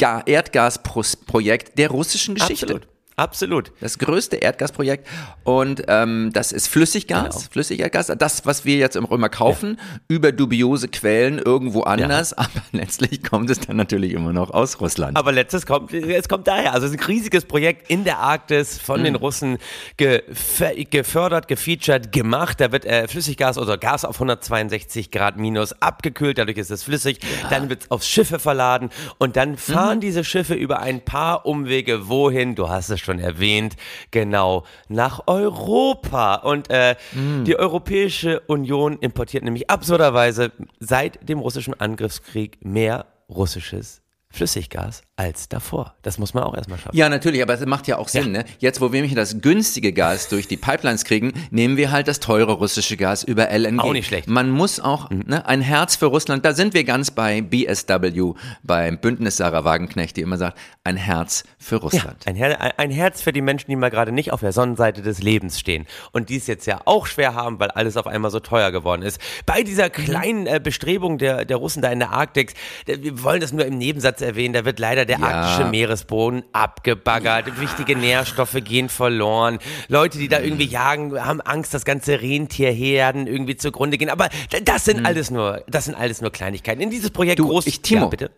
Flüssigerdgasprojekt 0.03 1.77
der 1.77 1.89
russischen 1.89 2.35
Geschichte. 2.35 2.65
absolut. 2.65 2.87
Absolut. 3.15 3.71
Das 3.79 3.99
größte 3.99 4.37
Erdgasprojekt 4.37 5.07
und 5.43 5.83
ähm, 5.87 6.31
das 6.33 6.51
ist 6.51 6.67
Flüssiggas, 6.67 7.35
Genau. 7.35 7.45
Flüssigerdgas, 7.51 8.11
das, 8.17 8.45
was 8.45 8.65
wir 8.65 8.77
jetzt 8.77 8.97
auch 8.97 9.11
immer 9.11 9.29
kaufen, 9.29 9.79
über 10.07 10.31
dubiose 10.31 10.87
Quellen 10.87 11.37
irgendwo 11.37 11.81
anders, 11.83 12.33
aber 12.37 12.49
letztlich 12.71 13.23
kommt 13.23 13.49
es 13.49 13.59
dann 13.59 13.77
natürlich 13.77 14.13
immer 14.13 14.33
noch 14.33 14.49
aus 14.51 14.79
Russland. 14.81 15.15
Aber 15.17 15.31
letztes 15.31 15.65
kommt, 15.65 15.93
es 15.93 16.27
kommt 16.27 16.47
daher. 16.47 16.73
Also 16.73 16.87
es 16.87 16.93
ist 16.93 16.99
ein 17.01 17.05
riesiges 17.05 17.45
Projekt 17.45 17.89
in 17.89 18.03
der 18.03 18.19
Arktis 18.19 18.79
von 18.79 18.99
Mhm. 19.01 19.03
den 19.05 19.15
Russen 19.15 19.57
gef- 19.99 20.89
gefördert, 20.89 21.47
gefeatured, 21.47 22.11
gemacht. 22.11 22.59
Da 22.61 22.71
wird 22.71 22.85
äh, 22.85 23.07
Flüssiggas 23.07 23.57
oder 23.57 23.77
Gas 23.77 24.05
auf 24.05 24.15
162 24.15 25.11
Grad 25.11 25.37
minus 25.37 25.73
abgekühlt, 25.81 26.37
dadurch 26.37 26.57
ist 26.57 26.71
es 26.71 26.83
flüssig. 26.83 27.19
Dann 27.49 27.69
wird 27.69 27.83
es 27.83 27.91
auf 27.91 28.03
Schiffe 28.03 28.39
verladen 28.39 28.89
und 29.17 29.35
dann 29.35 29.57
fahren 29.57 29.97
Mhm. 29.97 30.01
diese 30.01 30.23
Schiffe 30.23 30.53
über 30.55 30.79
ein 30.79 31.01
paar 31.03 31.45
Umwege 31.45 32.07
wohin? 32.07 32.55
Du 32.55 32.69
hast 32.69 32.89
es 32.89 32.99
schon 33.03 33.19
erwähnt, 33.19 33.75
genau 34.11 34.63
nach 34.87 35.21
Europa. 35.27 36.35
Und 36.35 36.69
äh, 36.69 36.95
Mhm. 37.13 37.43
die 37.45 37.57
Europäische 37.57 38.39
Union 38.41 38.97
importiert 38.99 39.43
nämlich 39.43 39.69
absurderweise 39.69 40.51
seit 40.79 41.27
dem 41.27 41.39
russischen 41.39 41.73
Angriffskrieg 41.79 42.63
mehr 42.63 43.05
russisches 43.29 44.02
Flüssiggas 44.33 45.03
als 45.15 45.47
davor. 45.47 45.93
Das 46.01 46.17
muss 46.17 46.33
man 46.33 46.43
auch 46.43 46.55
erstmal 46.55 46.79
schaffen. 46.79 46.97
Ja, 46.97 47.07
natürlich, 47.07 47.43
aber 47.43 47.53
es 47.53 47.63
macht 47.67 47.85
ja 47.87 47.99
auch 47.99 48.07
Sinn, 48.07 48.31
ne? 48.31 48.45
Jetzt, 48.57 48.81
wo 48.81 48.91
wir 48.91 48.99
nämlich 48.99 49.13
das 49.13 49.41
günstige 49.41 49.93
Gas 49.93 50.27
durch 50.27 50.47
die 50.47 50.57
Pipelines 50.57 51.05
kriegen, 51.05 51.33
nehmen 51.51 51.77
wir 51.77 51.91
halt 51.91 52.07
das 52.07 52.19
teure 52.19 52.53
russische 52.53 52.97
Gas 52.97 53.23
über 53.23 53.49
LNG. 53.51 53.79
Auch 53.79 53.93
nicht 53.93 54.07
schlecht. 54.07 54.27
Man 54.27 54.49
muss 54.49 54.79
auch, 54.79 55.11
ne, 55.11 55.45
ein 55.45 55.61
Herz 55.61 55.95
für 55.97 56.07
Russland, 56.07 56.43
da 56.45 56.53
sind 56.53 56.73
wir 56.73 56.83
ganz 56.83 57.11
bei 57.11 57.41
BSW, 57.41 58.33
beim 58.63 58.97
Bündnis 58.97 59.37
Sarah 59.37 59.63
Wagenknecht, 59.65 60.17
die 60.17 60.21
immer 60.21 60.37
sagt, 60.37 60.57
ein 60.83 60.97
Herz 60.97 61.43
für 61.59 61.75
Russland. 61.75 62.25
Ein, 62.25 62.35
Her 62.35 62.73
ein- 62.79 62.89
Herz 62.89 63.21
für 63.21 63.33
die 63.33 63.41
Menschen, 63.41 63.69
die 63.69 63.75
mal 63.75 63.89
gerade 63.91 64.11
nicht 64.11 64.31
auf 64.33 64.39
der 64.39 64.51
Sonnenseite 64.51 65.03
des 65.03 65.21
Lebens 65.21 65.59
stehen 65.59 65.85
und 66.11 66.29
die 66.29 66.37
es 66.37 66.47
jetzt 66.47 66.65
ja 66.65 66.81
auch 66.85 67.05
schwer 67.05 67.35
haben, 67.35 67.59
weil 67.59 67.69
alles 67.69 67.97
auf 67.97 68.07
einmal 68.07 68.31
so 68.31 68.39
teuer 68.39 68.71
geworden 68.71 69.03
ist. 69.03 69.19
Bei 69.45 69.61
dieser 69.61 69.91
kleinen 69.91 70.47
äh, 70.47 70.59
Bestrebung 70.63 71.19
der, 71.19 71.45
der 71.45 71.57
Russen 71.57 71.83
da 71.83 71.89
in 71.91 71.99
der 71.99 72.11
Arktis, 72.11 72.53
äh, 72.87 72.97
wir 72.99 73.21
wollen 73.23 73.39
das 73.39 73.53
nur 73.53 73.65
im 73.65 73.77
Nebensatz 73.77 74.22
erwähnen, 74.25 74.53
da 74.53 74.65
wird 74.65 74.79
leider 74.79 75.05
der 75.05 75.19
Ja. 75.19 75.25
arktische 75.27 75.69
Meeresboden 75.69 76.43
abgebaggert, 76.53 77.59
wichtige 77.59 77.95
Nährstoffe 77.95 78.57
gehen 78.63 78.89
verloren, 78.89 79.59
Leute, 79.87 80.17
die 80.17 80.27
da 80.27 80.39
irgendwie 80.39 80.65
jagen, 80.65 81.23
haben 81.23 81.41
Angst, 81.41 81.73
dass 81.73 81.85
ganze 81.85 82.21
Rentierherden 82.21 83.27
irgendwie 83.27 83.55
zugrunde 83.57 83.97
gehen, 83.97 84.09
aber 84.09 84.29
das 84.65 84.85
sind 84.85 85.05
alles 85.05 85.31
nur, 85.31 85.63
das 85.67 85.85
sind 85.85 85.95
alles 85.95 86.21
nur 86.21 86.31
Kleinigkeiten. 86.31 86.81
In 86.81 86.89
dieses 86.89 87.09
Projekt 87.11 87.39
Du, 87.39 87.47
groß, 87.47 87.67
ich- 87.67 87.81
Timo, 87.81 88.01
ja, 88.03 88.07
bitte. 88.07 88.31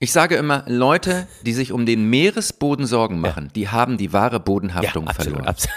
Ich 0.00 0.12
sage 0.12 0.36
immer, 0.36 0.62
Leute, 0.68 1.26
die 1.44 1.52
sich 1.52 1.72
um 1.72 1.84
den 1.84 2.08
Meeresboden 2.08 2.86
Sorgen 2.86 3.18
machen, 3.20 3.50
die 3.56 3.68
haben 3.68 3.96
die 3.98 4.12
wahre 4.12 4.38
Bodenhaftung 4.38 5.08
verloren. 5.08 5.44
Absolut. 5.46 5.74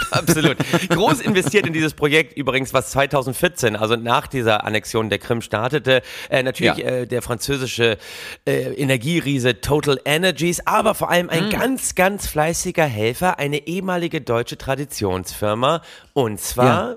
Absolut. 0.10 0.56
Groß 0.88 1.20
investiert 1.20 1.66
in 1.66 1.72
dieses 1.72 1.94
Projekt 1.94 2.36
übrigens, 2.36 2.72
was 2.74 2.90
2014, 2.90 3.76
also 3.76 3.96
nach 3.96 4.26
dieser 4.26 4.64
Annexion 4.64 5.08
der 5.10 5.18
Krim 5.18 5.40
startete. 5.42 6.02
Äh, 6.28 6.42
natürlich 6.42 6.78
Ja. 6.78 6.84
äh, 6.86 7.06
der 7.06 7.22
französische 7.22 7.98
äh, 8.46 8.72
Energieriese 8.74 9.60
Total 9.60 10.00
Energies, 10.04 10.66
aber 10.66 10.94
vor 10.94 11.10
allem 11.10 11.28
ein 11.30 11.50
ganz, 11.50 11.94
ganz 11.94 12.26
fleißiger 12.26 12.84
Helfer, 12.84 13.38
eine 13.38 13.66
ehemalige 13.66 14.20
deutsche 14.20 14.58
Traditionsfirma. 14.58 15.82
Und 16.12 16.40
zwar 16.40 16.90
Ja. 16.90 16.96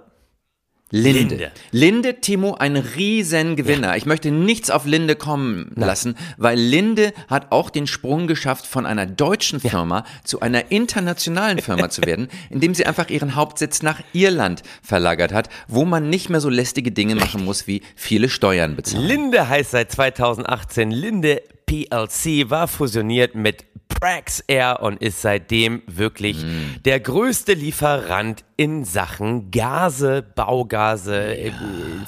Linde. 0.95 1.19
Linde. 1.21 1.51
Linde, 1.71 2.21
Timo, 2.21 2.53
ein 2.53 2.77
Riesengewinner. 2.77 3.97
Ich 3.97 4.05
möchte 4.05 4.29
nichts 4.29 4.69
auf 4.69 4.85
Linde 4.85 5.15
kommen 5.15 5.71
lassen, 5.75 6.15
weil 6.37 6.59
Linde 6.59 7.13
hat 7.27 7.51
auch 7.51 7.71
den 7.71 7.87
Sprung 7.87 8.27
geschafft, 8.27 8.67
von 8.67 8.85
einer 8.85 9.07
deutschen 9.07 9.59
Firma 9.59 10.05
zu 10.23 10.41
einer 10.41 10.71
internationalen 10.71 11.57
Firma 11.57 11.89
zu 11.89 12.03
werden, 12.03 12.27
indem 12.51 12.75
sie 12.75 12.85
einfach 12.85 13.09
ihren 13.09 13.33
Hauptsitz 13.33 13.81
nach 13.81 14.01
Irland 14.13 14.61
verlagert 14.83 15.33
hat, 15.33 15.49
wo 15.67 15.83
man 15.83 16.11
nicht 16.11 16.29
mehr 16.29 16.39
so 16.39 16.49
lästige 16.49 16.91
Dinge 16.91 17.15
machen 17.15 17.43
muss, 17.43 17.65
wie 17.65 17.81
viele 17.95 18.29
Steuern 18.29 18.75
bezahlen. 18.75 19.07
Linde 19.07 19.49
heißt 19.49 19.71
seit 19.71 19.91
2018 19.91 20.91
Linde 20.91 21.41
PLC, 21.65 22.51
war 22.51 22.67
fusioniert 22.67 23.33
mit 23.33 23.65
Praxair 24.03 24.79
und 24.81 25.01
ist 25.01 25.21
seitdem 25.21 25.81
wirklich 25.87 26.43
Mm. 26.43 26.83
der 26.83 26.99
größte 26.99 27.53
Lieferant 27.53 28.43
in 28.57 28.83
Sachen 28.83 29.49
Gase, 29.49 30.21
Baugase, 30.35 31.37
äh, 31.37 31.51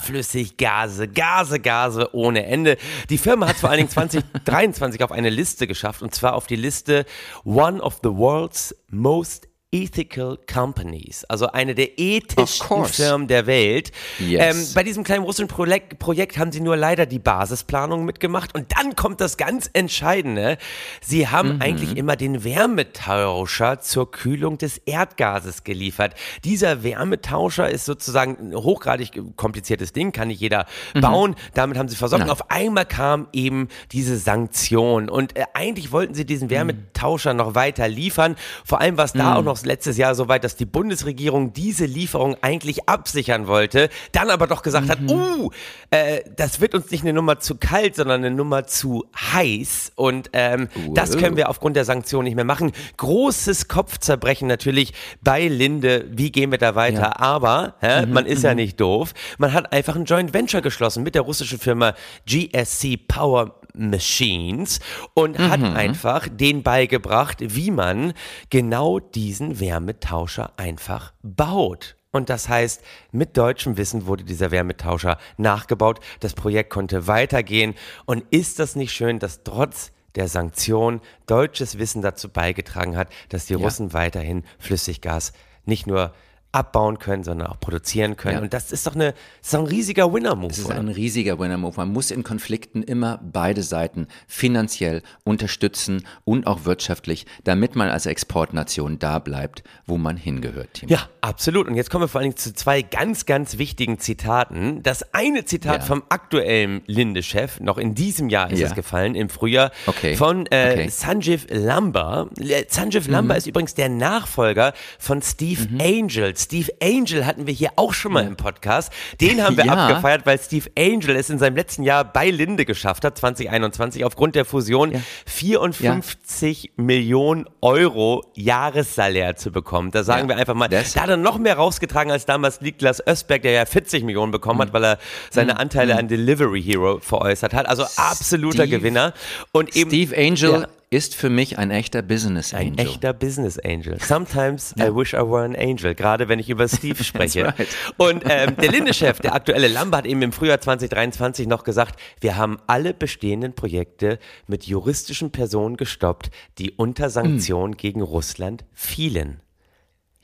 Flüssiggase, 0.04 1.08
Gase, 1.08 1.60
Gase 1.60 2.14
ohne 2.14 2.46
Ende. 2.46 2.78
Die 3.10 3.18
Firma 3.18 3.48
hat 3.48 3.56
vor 3.56 3.70
allen 3.70 3.78
Dingen 3.78 3.90
2023 4.44 5.04
auf 5.04 5.12
eine 5.12 5.30
Liste 5.30 5.68
geschafft 5.68 6.02
und 6.02 6.14
zwar 6.14 6.34
auf 6.34 6.48
die 6.48 6.56
Liste 6.58 7.06
One 7.44 7.82
of 7.82 8.00
the 8.04 8.10
World's 8.10 8.76
Most 8.92 9.48
Ethical 9.76 10.38
Companies, 10.52 11.26
also 11.26 11.48
eine 11.48 11.76
der 11.76 12.00
ethischsten. 12.00 12.86
Firmen 12.86 13.28
der 13.28 13.46
Welt. 13.46 13.92
Yes. 14.20 14.56
Ähm, 14.56 14.68
bei 14.74 14.84
diesem 14.84 15.04
kleinen 15.04 15.26
russischen 15.26 15.50
Projekt, 15.50 16.00
Projekt 16.00 16.38
haben 16.38 16.54
sie 16.54 16.62
nur 16.62 16.78
leider 16.78 17.06
die 17.06 17.20
Basisplanung 17.20 18.06
mitgemacht 18.06 18.56
und 18.56 18.68
dann 18.78 18.96
kommt 18.96 19.20
das 19.20 19.36
ganz 19.36 19.70
Entscheidende. 19.74 20.58
Sie 21.02 21.28
haben 21.28 21.60
eigentlich 21.60 21.98
immer 21.98 22.16
den 22.16 22.46
Wärmetauscher 22.46 23.82
zur 23.82 24.12
Kühlung 24.12 24.58
des 24.58 24.78
Erdgases 24.78 25.66
geliefert. 25.66 26.14
Dieser 26.46 26.84
Wärmetauscher 26.84 27.70
ist 27.70 27.84
sozusagen 27.84 28.52
ein 28.52 28.56
hochgradig 28.56 29.36
kompliziertes 29.36 29.92
Ding, 29.92 30.14
kann 30.14 30.30
nicht 30.30 30.40
jeder 30.40 30.68
bauen. 31.02 31.36
Damit 31.54 31.78
haben 31.78 31.90
sie 31.90 31.98
versorgt. 31.98 32.24
Und 32.24 32.32
auf 32.32 32.50
einmal 32.50 32.86
kam 32.86 33.28
eben 33.34 33.68
diese 33.92 34.18
Sanktion 34.18 35.10
und 35.10 35.36
äh, 35.36 35.44
eigentlich 35.54 35.92
wollten 35.92 36.14
sie 36.14 36.26
diesen 36.26 36.50
Wärmetauscher 36.50 37.34
noch 37.34 37.56
weiter 37.56 37.90
liefern. 37.90 38.38
Vor 38.64 38.80
allem 38.80 38.98
war 38.98 39.04
es 39.04 39.12
da 39.12 39.36
auch 39.36 39.44
noch 39.44 39.65
letztes 39.66 39.98
Jahr 39.98 40.16
so 40.16 40.28
weit, 40.28 40.44
dass 40.44 40.56
die 40.56 40.66
Bundesregierung 40.66 41.54
diese 41.54 41.86
Lieferung 41.86 42.38
eigentlich 42.42 42.88
absichern 42.88 43.48
wollte, 43.48 43.90
dann 44.12 44.30
aber 44.30 44.48
doch 44.48 44.62
gesagt 44.62 44.90
hat, 44.90 45.00
uh, 45.10 45.50
äh, 45.92 46.22
das 46.36 46.62
wird 46.62 46.76
uns 46.76 46.92
nicht 46.92 47.04
eine 47.04 47.14
Nummer 47.14 47.40
zu 47.40 47.56
kalt, 47.56 47.96
sondern 47.96 48.24
eine 48.24 48.36
Nummer 48.36 48.66
zu 48.68 49.06
heiß. 49.16 49.94
Und 49.96 50.30
ähm, 50.34 50.70
das 50.94 51.18
können 51.18 51.38
wir 51.38 51.50
aufgrund 51.50 51.76
der 51.76 51.86
Sanktionen 51.86 52.26
nicht 52.26 52.36
mehr 52.36 52.46
machen. 52.46 52.72
Großes 52.98 53.68
Kopfzerbrechen 53.68 54.48
natürlich 54.48 54.94
bei 55.22 55.48
Linde, 55.48 56.06
wie 56.10 56.32
gehen 56.32 56.52
wir 56.52 56.58
da 56.58 56.76
weiter, 56.76 57.20
aber 57.20 57.76
hä, 57.80 58.06
man 58.06 58.26
ist 58.26 58.44
ja 58.44 58.54
nicht 58.54 58.80
doof, 58.80 59.14
man 59.38 59.54
hat 59.54 59.72
einfach 59.74 59.96
ein 59.96 60.06
Joint 60.06 60.34
Venture 60.34 60.62
geschlossen 60.62 61.04
mit 61.04 61.16
der 61.16 61.24
russischen 61.24 61.60
Firma 61.60 61.94
GSC 62.26 62.98
Power 62.98 63.60
Machines 63.78 64.80
und 65.14 65.38
hat 65.38 65.62
einfach 65.62 66.28
denen 66.30 66.64
beigebracht, 66.64 67.38
wie 67.42 67.72
man 67.72 68.14
genau 68.50 69.00
diesen 69.00 69.60
Wärmetauscher 69.60 70.54
einfach 70.58 71.14
baut. 71.22 71.96
Und 72.12 72.30
das 72.30 72.48
heißt, 72.48 72.82
mit 73.12 73.36
deutschem 73.36 73.76
Wissen 73.76 74.08
wurde 74.08 74.24
dieser 74.24 74.50
Wärmetauscher 74.50 75.18
nachgebaut. 75.36 76.00
Das 76.22 76.34
Projekt 76.34 76.70
konnte 76.70 77.08
weitergehen. 77.08 77.76
Und 78.06 78.24
ist 78.32 78.60
das 78.60 78.78
nicht 78.78 78.94
schön, 78.94 79.20
dass 79.20 79.44
trotz 79.44 79.92
der 80.16 80.30
Sanktionen 80.30 81.02
deutsches 81.28 81.78
Wissen 81.78 82.02
dazu 82.02 82.30
beigetragen 82.30 82.96
hat, 82.96 83.10
dass 83.30 83.48
die 83.48 83.54
Russen 83.54 83.92
weiterhin 83.92 84.44
Flüssiggas 84.60 85.34
nicht 85.66 85.88
nur 85.88 86.14
abbauen 86.56 87.00
können, 87.00 87.24
sondern 87.24 87.48
auch 87.48 87.60
produzieren 87.60 88.16
können. 88.16 88.36
Ja. 88.38 88.42
Und 88.42 88.54
das 88.54 88.72
ist 88.72 88.88
doch, 88.88 88.96
eine, 88.96 89.12
das 89.12 89.16
ist 89.44 89.54
doch 89.54 89.60
ein 89.60 89.66
riesiger 89.68 90.14
Winner-Move. 90.14 90.52
Es 90.52 90.60
ist 90.60 90.66
oder? 90.68 90.76
ein 90.80 90.88
riesiger 90.88 91.38
Winner-Move. 91.38 91.74
Man 91.76 91.92
muss 91.92 92.12
in 92.12 92.24
Konflikten 92.24 92.82
immer 92.82 93.20
beide 93.22 93.62
Seiten 93.62 94.08
finanziell 94.28 95.02
unterstützen 95.26 96.06
und 96.24 96.48
auch 96.48 96.64
wirtschaftlich, 96.66 97.26
damit 97.44 97.76
man 97.76 97.90
als 97.90 98.06
Exportnation 98.06 99.00
da 99.00 99.20
bleibt, 99.20 99.64
wo 99.86 99.98
man 99.98 100.16
hingehört. 100.16 100.74
Timo. 100.76 100.92
Ja, 100.94 101.10
absolut. 101.22 101.68
Und 101.68 101.76
jetzt 101.76 101.90
kommen 101.90 102.04
wir 102.04 102.08
vor 102.08 102.22
allen 102.22 102.30
Dingen 102.32 102.38
zu 102.38 102.54
zwei 102.54 102.82
ganz, 102.82 103.26
ganz 103.26 103.58
wichtigen 103.58 104.00
Zitaten. 104.00 104.82
Das 104.82 105.14
eine 105.14 105.44
Zitat 105.44 105.82
Ja. 105.82 105.86
vom 105.86 106.04
aktuellen 106.10 106.82
Linde-Chef, 106.88 107.60
noch 107.60 107.78
in 107.78 107.96
diesem 107.96 108.30
Jahr 108.30 108.50
ist 108.50 108.60
Ja. 108.60 108.68
es 108.68 108.76
gefallen, 108.76 109.16
im 109.16 109.28
Frühjahr, 109.30 109.72
Okay. 109.88 110.16
von 110.16 110.46
äh, 110.48 110.72
Okay. 110.72 110.90
Sanjeev 110.90 111.48
Lamba. 111.50 112.30
Äh, 112.40 112.64
Sanjeev 112.70 113.08
Mhm. 113.08 113.14
Lamba 113.14 113.36
ist 113.36 113.48
übrigens 113.48 113.74
der 113.74 113.90
Nachfolger 113.90 114.74
von 115.00 115.22
Steve 115.22 115.68
Angel. 115.82 116.34
Steve 116.46 116.72
Angel 116.82 117.26
hatten 117.26 117.48
wir 117.48 117.54
hier 117.54 117.72
auch 117.76 117.92
schon 117.94 118.14
mal 118.14 118.24
im 118.26 118.36
Podcast. 118.36 118.94
Den 119.20 119.44
haben 119.44 119.58
wir 119.58 119.66
Ja. 119.66 119.74
abgefeiert, 119.88 120.26
weil 120.28 120.38
Steve 120.40 120.70
Angel 120.78 121.16
es 121.16 121.30
in 121.32 121.40
seinem 121.40 121.56
letzten 121.56 121.82
Jahr 121.84 122.04
bei 122.06 122.30
Linde 122.30 122.66
geschafft 122.66 123.04
hat, 123.04 123.18
2021, 123.18 124.06
aufgrund 124.06 124.36
der 124.36 124.46
Fusion 124.46 124.94
54 125.26 126.72
Millionen 126.78 127.46
Euro 127.62 128.24
Jahressalär 128.36 129.36
zu 129.36 129.52
bekommen. 129.52 129.90
Da 129.92 130.04
sagen 130.04 130.24
Ja. 130.30 130.36
wir 130.36 130.38
einfach 130.38 130.54
mal, 130.54 130.68
Das- 130.68 130.94
da 130.94 131.02
hat 131.02 131.10
er 131.10 131.18
noch 131.18 131.38
mehr 131.40 131.56
rausgetragen 131.56 132.12
als 132.12 132.26
damals 132.26 132.62
Niklas 132.62 133.06
Östberg, 133.06 133.42
der 133.42 133.52
ja 133.52 133.66
40 133.66 134.04
Millionen 134.04 134.32
bekommen 134.32 134.58
Mhm. 134.60 134.62
hat, 134.64 134.74
weil 134.74 134.84
er 134.86 134.98
seine 135.32 135.58
Anteile 135.60 135.98
an 135.98 136.08
Delivery 136.08 136.62
Hero 136.62 137.00
veräußert 137.00 137.54
hat. 137.54 137.68
Also 137.68 137.86
absoluter 137.98 138.64
Steve- 138.66 138.78
Gewinner. 138.78 139.14
Und 139.52 139.76
eben 139.76 139.90
Steve 139.90 140.16
Angel 140.16 140.52
Ja. 140.62 140.68
Ist 140.90 141.16
für 141.16 141.30
mich 141.30 141.58
ein 141.58 141.72
echter 141.72 142.02
Business 142.02 142.54
Angel. 142.54 142.74
ein 142.74 142.78
echter 142.78 143.14
Business 143.14 143.60
Angel. 143.60 144.00
Sometimes 144.00 144.74
I 144.78 144.94
wish 144.96 145.14
I 145.14 145.18
were 145.18 145.44
an 145.44 145.56
angel, 145.56 145.96
gerade 145.96 146.28
wenn 146.30 146.40
ich 146.40 146.50
über 146.50 146.68
Steve 146.68 147.04
spreche. 147.04 147.46
right. 147.46 147.68
Und 147.98 148.24
ähm, 148.28 148.56
der 148.58 148.72
Linde-Chef, 148.72 149.20
der 149.20 149.34
aktuelle 149.34 149.68
Lamba, 149.68 150.00
hat 150.00 150.06
eben 150.06 150.22
im 150.22 150.32
Frühjahr 150.32 150.62
2023 150.62 151.48
noch 151.48 151.64
gesagt, 151.64 152.00
wir 152.22 152.38
haben 152.38 152.58
alle 152.68 152.94
bestehenden 152.94 153.54
Projekte 153.54 154.20
mit 154.48 154.66
juristischen 154.66 155.32
Personen 155.32 155.78
gestoppt, 155.78 156.30
die 156.58 156.72
unter 156.72 157.10
Sanktionen 157.10 157.78
gegen 157.78 158.02
Russland 158.02 158.66
fielen. 158.74 159.42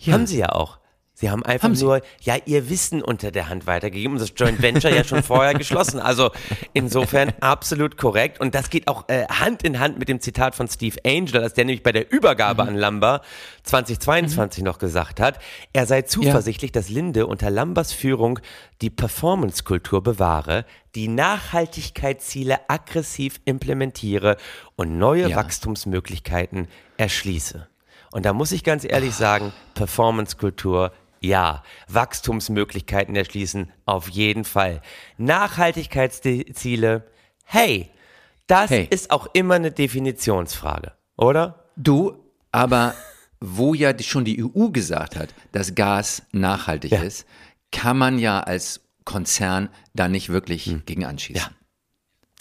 Haben 0.07 0.25
sie 0.25 0.39
ja 0.39 0.49
auch. 0.49 0.80
Sie 1.21 1.29
haben 1.29 1.45
einfach 1.45 1.69
Haben 1.69 1.77
nur, 1.77 2.01
ja, 2.21 2.35
ihr 2.45 2.67
Wissen 2.71 3.03
unter 3.03 3.29
der 3.29 3.47
Hand 3.47 3.67
weitergegeben 3.67 4.13
und 4.13 4.21
das 4.21 4.33
Joint 4.35 4.59
Venture 4.59 4.89
ja 4.89 5.03
schon 5.03 5.21
vorher 5.21 5.53
geschlossen. 5.53 5.99
Also 5.99 6.31
insofern 6.73 7.31
absolut 7.41 7.95
korrekt. 7.95 8.39
Und 8.39 8.55
das 8.55 8.71
geht 8.71 8.87
auch 8.87 9.07
äh, 9.07 9.27
Hand 9.27 9.61
in 9.61 9.79
Hand 9.79 9.99
mit 9.99 10.09
dem 10.09 10.19
Zitat 10.19 10.55
von 10.55 10.67
Steve 10.67 10.97
Angel, 11.05 11.43
als 11.43 11.53
der 11.53 11.65
nämlich 11.65 11.83
bei 11.83 11.91
der 11.91 12.11
Übergabe 12.11 12.63
an 12.63 12.73
Lamba 12.75 13.21
2022 13.63 14.63
noch 14.63 14.79
gesagt 14.79 15.19
hat, 15.19 15.37
er 15.73 15.85
sei 15.85 16.01
zuversichtlich, 16.01 16.71
dass 16.71 16.89
Linde 16.89 17.27
unter 17.27 17.51
Lambers 17.51 17.93
Führung 17.93 18.39
die 18.81 18.89
Performance-Kultur 18.89 20.01
bewahre, 20.01 20.65
die 20.95 21.07
Nachhaltigkeitsziele 21.07 22.67
aggressiv 22.67 23.39
implementiere 23.45 24.37
und 24.75 24.97
neue 24.97 25.29
Ja. 25.29 25.37
Wachstumsmöglichkeiten 25.37 26.67
erschließe. 26.97 27.67
Und 28.11 28.25
da 28.25 28.33
muss 28.33 28.51
ich 28.51 28.63
ganz 28.63 28.83
ehrlich 28.83 29.13
sagen, 29.13 29.53
Performance-Kultur, 29.75 30.91
ja. 31.21 31.63
Wachstumsmöglichkeiten 31.87 33.15
erschließen, 33.15 33.71
auf 33.85 34.09
jeden 34.09 34.43
Fall. 34.43 34.81
Nachhaltigkeitsziele, 35.17 37.07
hey, 37.45 37.89
das 38.47 38.69
Hey. 38.69 38.87
ist 38.89 39.11
auch 39.11 39.27
immer 39.33 39.55
eine 39.55 39.71
Definitionsfrage, 39.71 40.93
oder? 41.17 41.65
Du, 41.77 42.17
aber 42.51 42.93
wo 43.39 43.73
ja 43.73 43.97
schon 44.01 44.25
die 44.25 44.43
EU 44.43 44.69
gesagt 44.69 45.15
hat, 45.15 45.33
dass 45.51 45.73
Gas 45.75 46.23
nachhaltig 46.31 46.91
Ja. 46.91 47.01
ist, 47.01 47.25
kann 47.71 47.97
man 47.97 48.19
ja 48.19 48.41
als 48.41 48.81
Konzern 49.05 49.69
da 49.93 50.07
nicht 50.07 50.29
wirklich 50.29 50.65
Hm. 50.65 50.83
gegen 50.85 51.05
anschießen. 51.05 51.55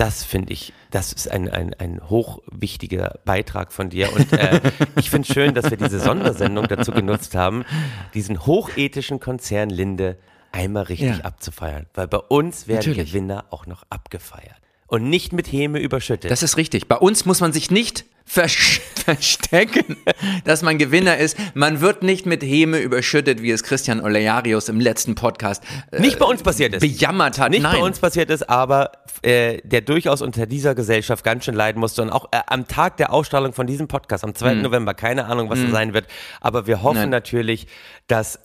Das 0.00 0.24
finde 0.24 0.54
ich, 0.54 0.72
das 0.90 1.12
ist 1.12 1.30
ein, 1.30 1.50
ein, 1.50 1.74
ein 1.74 2.00
hochwichtiger 2.08 3.18
Beitrag 3.26 3.70
von 3.70 3.90
dir. 3.90 4.10
Und 4.14 4.32
äh, 4.32 4.58
ich 4.96 5.10
finde 5.10 5.30
schön, 5.30 5.52
dass 5.52 5.68
wir 5.70 5.76
diese 5.76 6.00
Sondersendung 6.00 6.66
dazu 6.68 6.90
genutzt 6.90 7.34
haben, 7.34 7.66
diesen 8.14 8.46
hochethischen 8.46 9.20
Konzern 9.20 9.68
Linde 9.68 10.16
einmal 10.52 10.84
richtig 10.84 11.18
Ja. 11.18 11.24
abzufeiern. 11.24 11.84
Weil 11.92 12.08
bei 12.08 12.16
uns 12.16 12.66
werden 12.66 12.88
Natürlich. 12.88 13.10
Gewinner 13.10 13.44
auch 13.50 13.66
noch 13.66 13.82
abgefeiert. 13.90 14.56
Und 14.86 15.10
nicht 15.10 15.34
mit 15.34 15.52
Häme 15.52 15.78
überschüttet. 15.78 16.30
Das 16.30 16.42
ist 16.42 16.56
richtig. 16.56 16.88
Bei 16.88 16.96
uns 16.96 17.26
muss 17.26 17.40
man 17.40 17.52
sich 17.52 17.70
nicht 17.70 18.06
verstecken, 19.04 19.96
dass 20.44 20.62
man 20.62 20.78
Gewinner 20.78 21.16
ist. 21.18 21.36
Man 21.54 21.80
wird 21.80 22.02
nicht 22.04 22.26
mit 22.26 22.42
Häme 22.44 22.78
überschüttet, 22.78 23.42
wie 23.42 23.50
es 23.50 23.64
Christian 23.64 24.00
Olearius 24.00 24.68
im 24.68 24.78
letzten 24.78 25.16
Podcast 25.16 25.64
äh, 25.90 26.00
nicht 26.00 26.18
bei 26.18 26.26
uns 26.26 26.42
passiert 26.42 26.74
ist. 26.74 26.80
bejammert 26.80 27.38
hat. 27.40 27.50
Nicht 27.50 27.62
Nein. 27.62 27.80
bei 27.80 27.82
uns 27.84 27.98
passiert 27.98 28.30
ist, 28.30 28.48
aber 28.48 28.92
äh, 29.22 29.58
der 29.64 29.80
durchaus 29.80 30.22
unter 30.22 30.46
dieser 30.46 30.74
Gesellschaft 30.76 31.24
ganz 31.24 31.44
schön 31.44 31.54
leiden 31.54 31.80
musste. 31.80 32.02
Und 32.02 32.10
auch 32.10 32.26
äh, 32.30 32.40
am 32.46 32.68
Tag 32.68 32.98
der 32.98 33.12
Ausstrahlung 33.12 33.52
von 33.52 33.66
diesem 33.66 33.88
Podcast, 33.88 34.22
am 34.22 34.34
2. 34.34 34.54
November, 34.54 34.94
keine 34.94 35.24
Ahnung, 35.26 35.50
was 35.50 35.58
es 35.58 35.70
sein 35.70 35.92
wird. 35.92 36.06
Aber 36.40 36.66
wir 36.68 36.82
hoffen 36.82 36.90
Hm. 36.90 37.00
Nein. 37.02 37.10
natürlich, 37.10 37.66
dass 38.06 38.38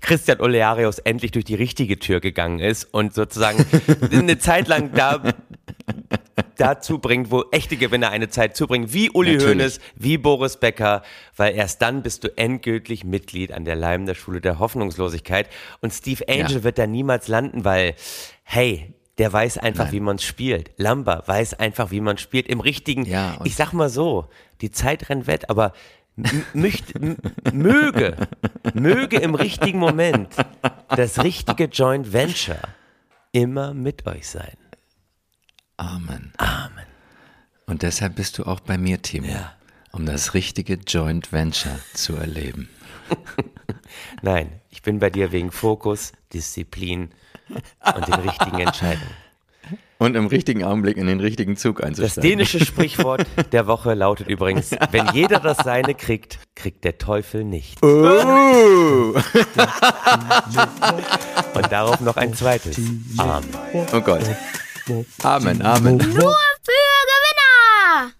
Christian 0.00 0.40
Olearius 0.40 0.98
endlich 1.00 1.32
durch 1.32 1.44
die 1.44 1.54
richtige 1.54 1.98
Tür 1.98 2.20
gegangen 2.20 2.60
ist 2.60 2.84
und 2.84 3.12
sozusagen 3.14 3.64
eine 4.10 4.38
Zeit 4.38 4.68
lang 4.68 4.92
da 4.94 5.22
dazu 6.56 6.98
bringt, 6.98 7.30
wo 7.30 7.44
echte 7.52 7.76
Gewinner 7.76 8.10
eine 8.10 8.28
Zeit 8.28 8.56
zubringen, 8.56 8.92
wie 8.92 9.10
Uli 9.10 9.32
Natürlich. 9.34 9.50
Hoeneß, 9.54 9.80
wie 9.96 10.18
Boris 10.18 10.56
Becker, 10.56 11.02
weil 11.36 11.54
erst 11.54 11.82
dann 11.82 12.02
bist 12.02 12.24
du 12.24 12.36
endgültig 12.36 13.04
Mitglied 13.04 13.52
an 13.52 13.64
der 13.64 13.76
Leim 13.76 14.06
der 14.06 14.14
Schule 14.14 14.40
der 14.40 14.58
Hoffnungslosigkeit 14.58 15.48
und 15.80 15.92
Steve 15.92 16.24
Angel 16.28 16.56
Ja. 16.58 16.64
wird 16.64 16.78
da 16.78 16.86
niemals 16.86 17.28
landen, 17.28 17.64
weil, 17.64 17.94
hey, 18.44 18.92
der 19.18 19.32
weiß 19.32 19.58
einfach, 19.58 19.92
wie 19.92 20.00
man 20.00 20.18
spielt. 20.18 20.72
Lamba 20.76 21.22
weiß 21.26 21.54
einfach, 21.54 21.90
wie 21.90 22.00
man 22.02 22.18
spielt. 22.18 22.48
Im 22.48 22.60
richtigen, 22.60 23.06
Ja, 23.06 23.38
ich 23.44 23.56
sag 23.56 23.72
mal 23.72 23.88
so, 23.88 24.28
die 24.60 24.70
Zeit 24.70 25.08
rennt 25.08 25.26
wett, 25.26 25.48
aber 25.48 25.72
möcht, 26.54 26.92
möge, 27.52 28.16
möge 28.74 29.16
im 29.18 29.34
richtigen 29.34 29.78
Moment 29.78 30.28
das 30.88 31.22
richtige 31.22 31.64
Joint 31.64 32.12
Venture 32.12 32.60
immer 33.32 33.74
mit 33.74 34.06
euch 34.06 34.28
sein. 34.28 34.56
Amen. 35.76 36.32
Amen. 36.38 36.86
Und 37.66 37.82
deshalb 37.82 38.14
bist 38.16 38.38
du 38.38 38.44
auch 38.44 38.60
bei 38.60 38.78
mir, 38.78 39.02
Timo. 39.02 39.26
Ja. 39.28 39.52
um 39.92 40.06
das 40.06 40.34
richtige 40.34 40.74
Joint 40.74 41.32
Venture 41.32 41.78
zu 41.94 42.16
erleben. 42.16 42.68
Nein, 44.22 44.50
ich 44.70 44.82
bin 44.82 44.98
bei 44.98 45.10
dir 45.10 45.32
wegen 45.32 45.50
Fokus, 45.52 46.12
Disziplin 46.32 47.10
und 47.94 48.06
den 48.08 48.14
richtigen 48.14 48.58
Entscheidungen. 48.58 49.14
Und 49.98 50.14
im 50.14 50.26
richtigen 50.26 50.62
Augenblick 50.62 50.98
in 50.98 51.06
den 51.06 51.20
richtigen 51.20 51.56
Zug 51.56 51.78
Das 51.78 51.86
einzusteigen. 51.86 52.30
dänische 52.30 52.62
Sprichwort 52.64 53.26
der 53.52 53.66
Woche 53.66 53.94
lautet 53.94 54.28
übrigens, 54.28 54.70
wenn 54.90 55.08
jeder 55.14 55.40
das 55.40 55.56
Seine 55.58 55.94
kriegt, 55.94 56.38
kriegt 56.54 56.84
der 56.84 56.98
Teufel 56.98 57.44
nicht. 57.44 57.82
Oh, 57.82 59.14
Und 61.54 61.72
darauf 61.72 62.00
noch 62.00 62.16
ein 62.16 62.34
zweites. 62.34 62.78
Amen. 63.16 63.48
oh 63.92 64.00
Gott. 64.02 64.22
Amen, 65.22 65.62
Amen. 65.62 65.96
Nur 65.96 66.36
für 66.62 66.72
Gewinner! 67.10 68.12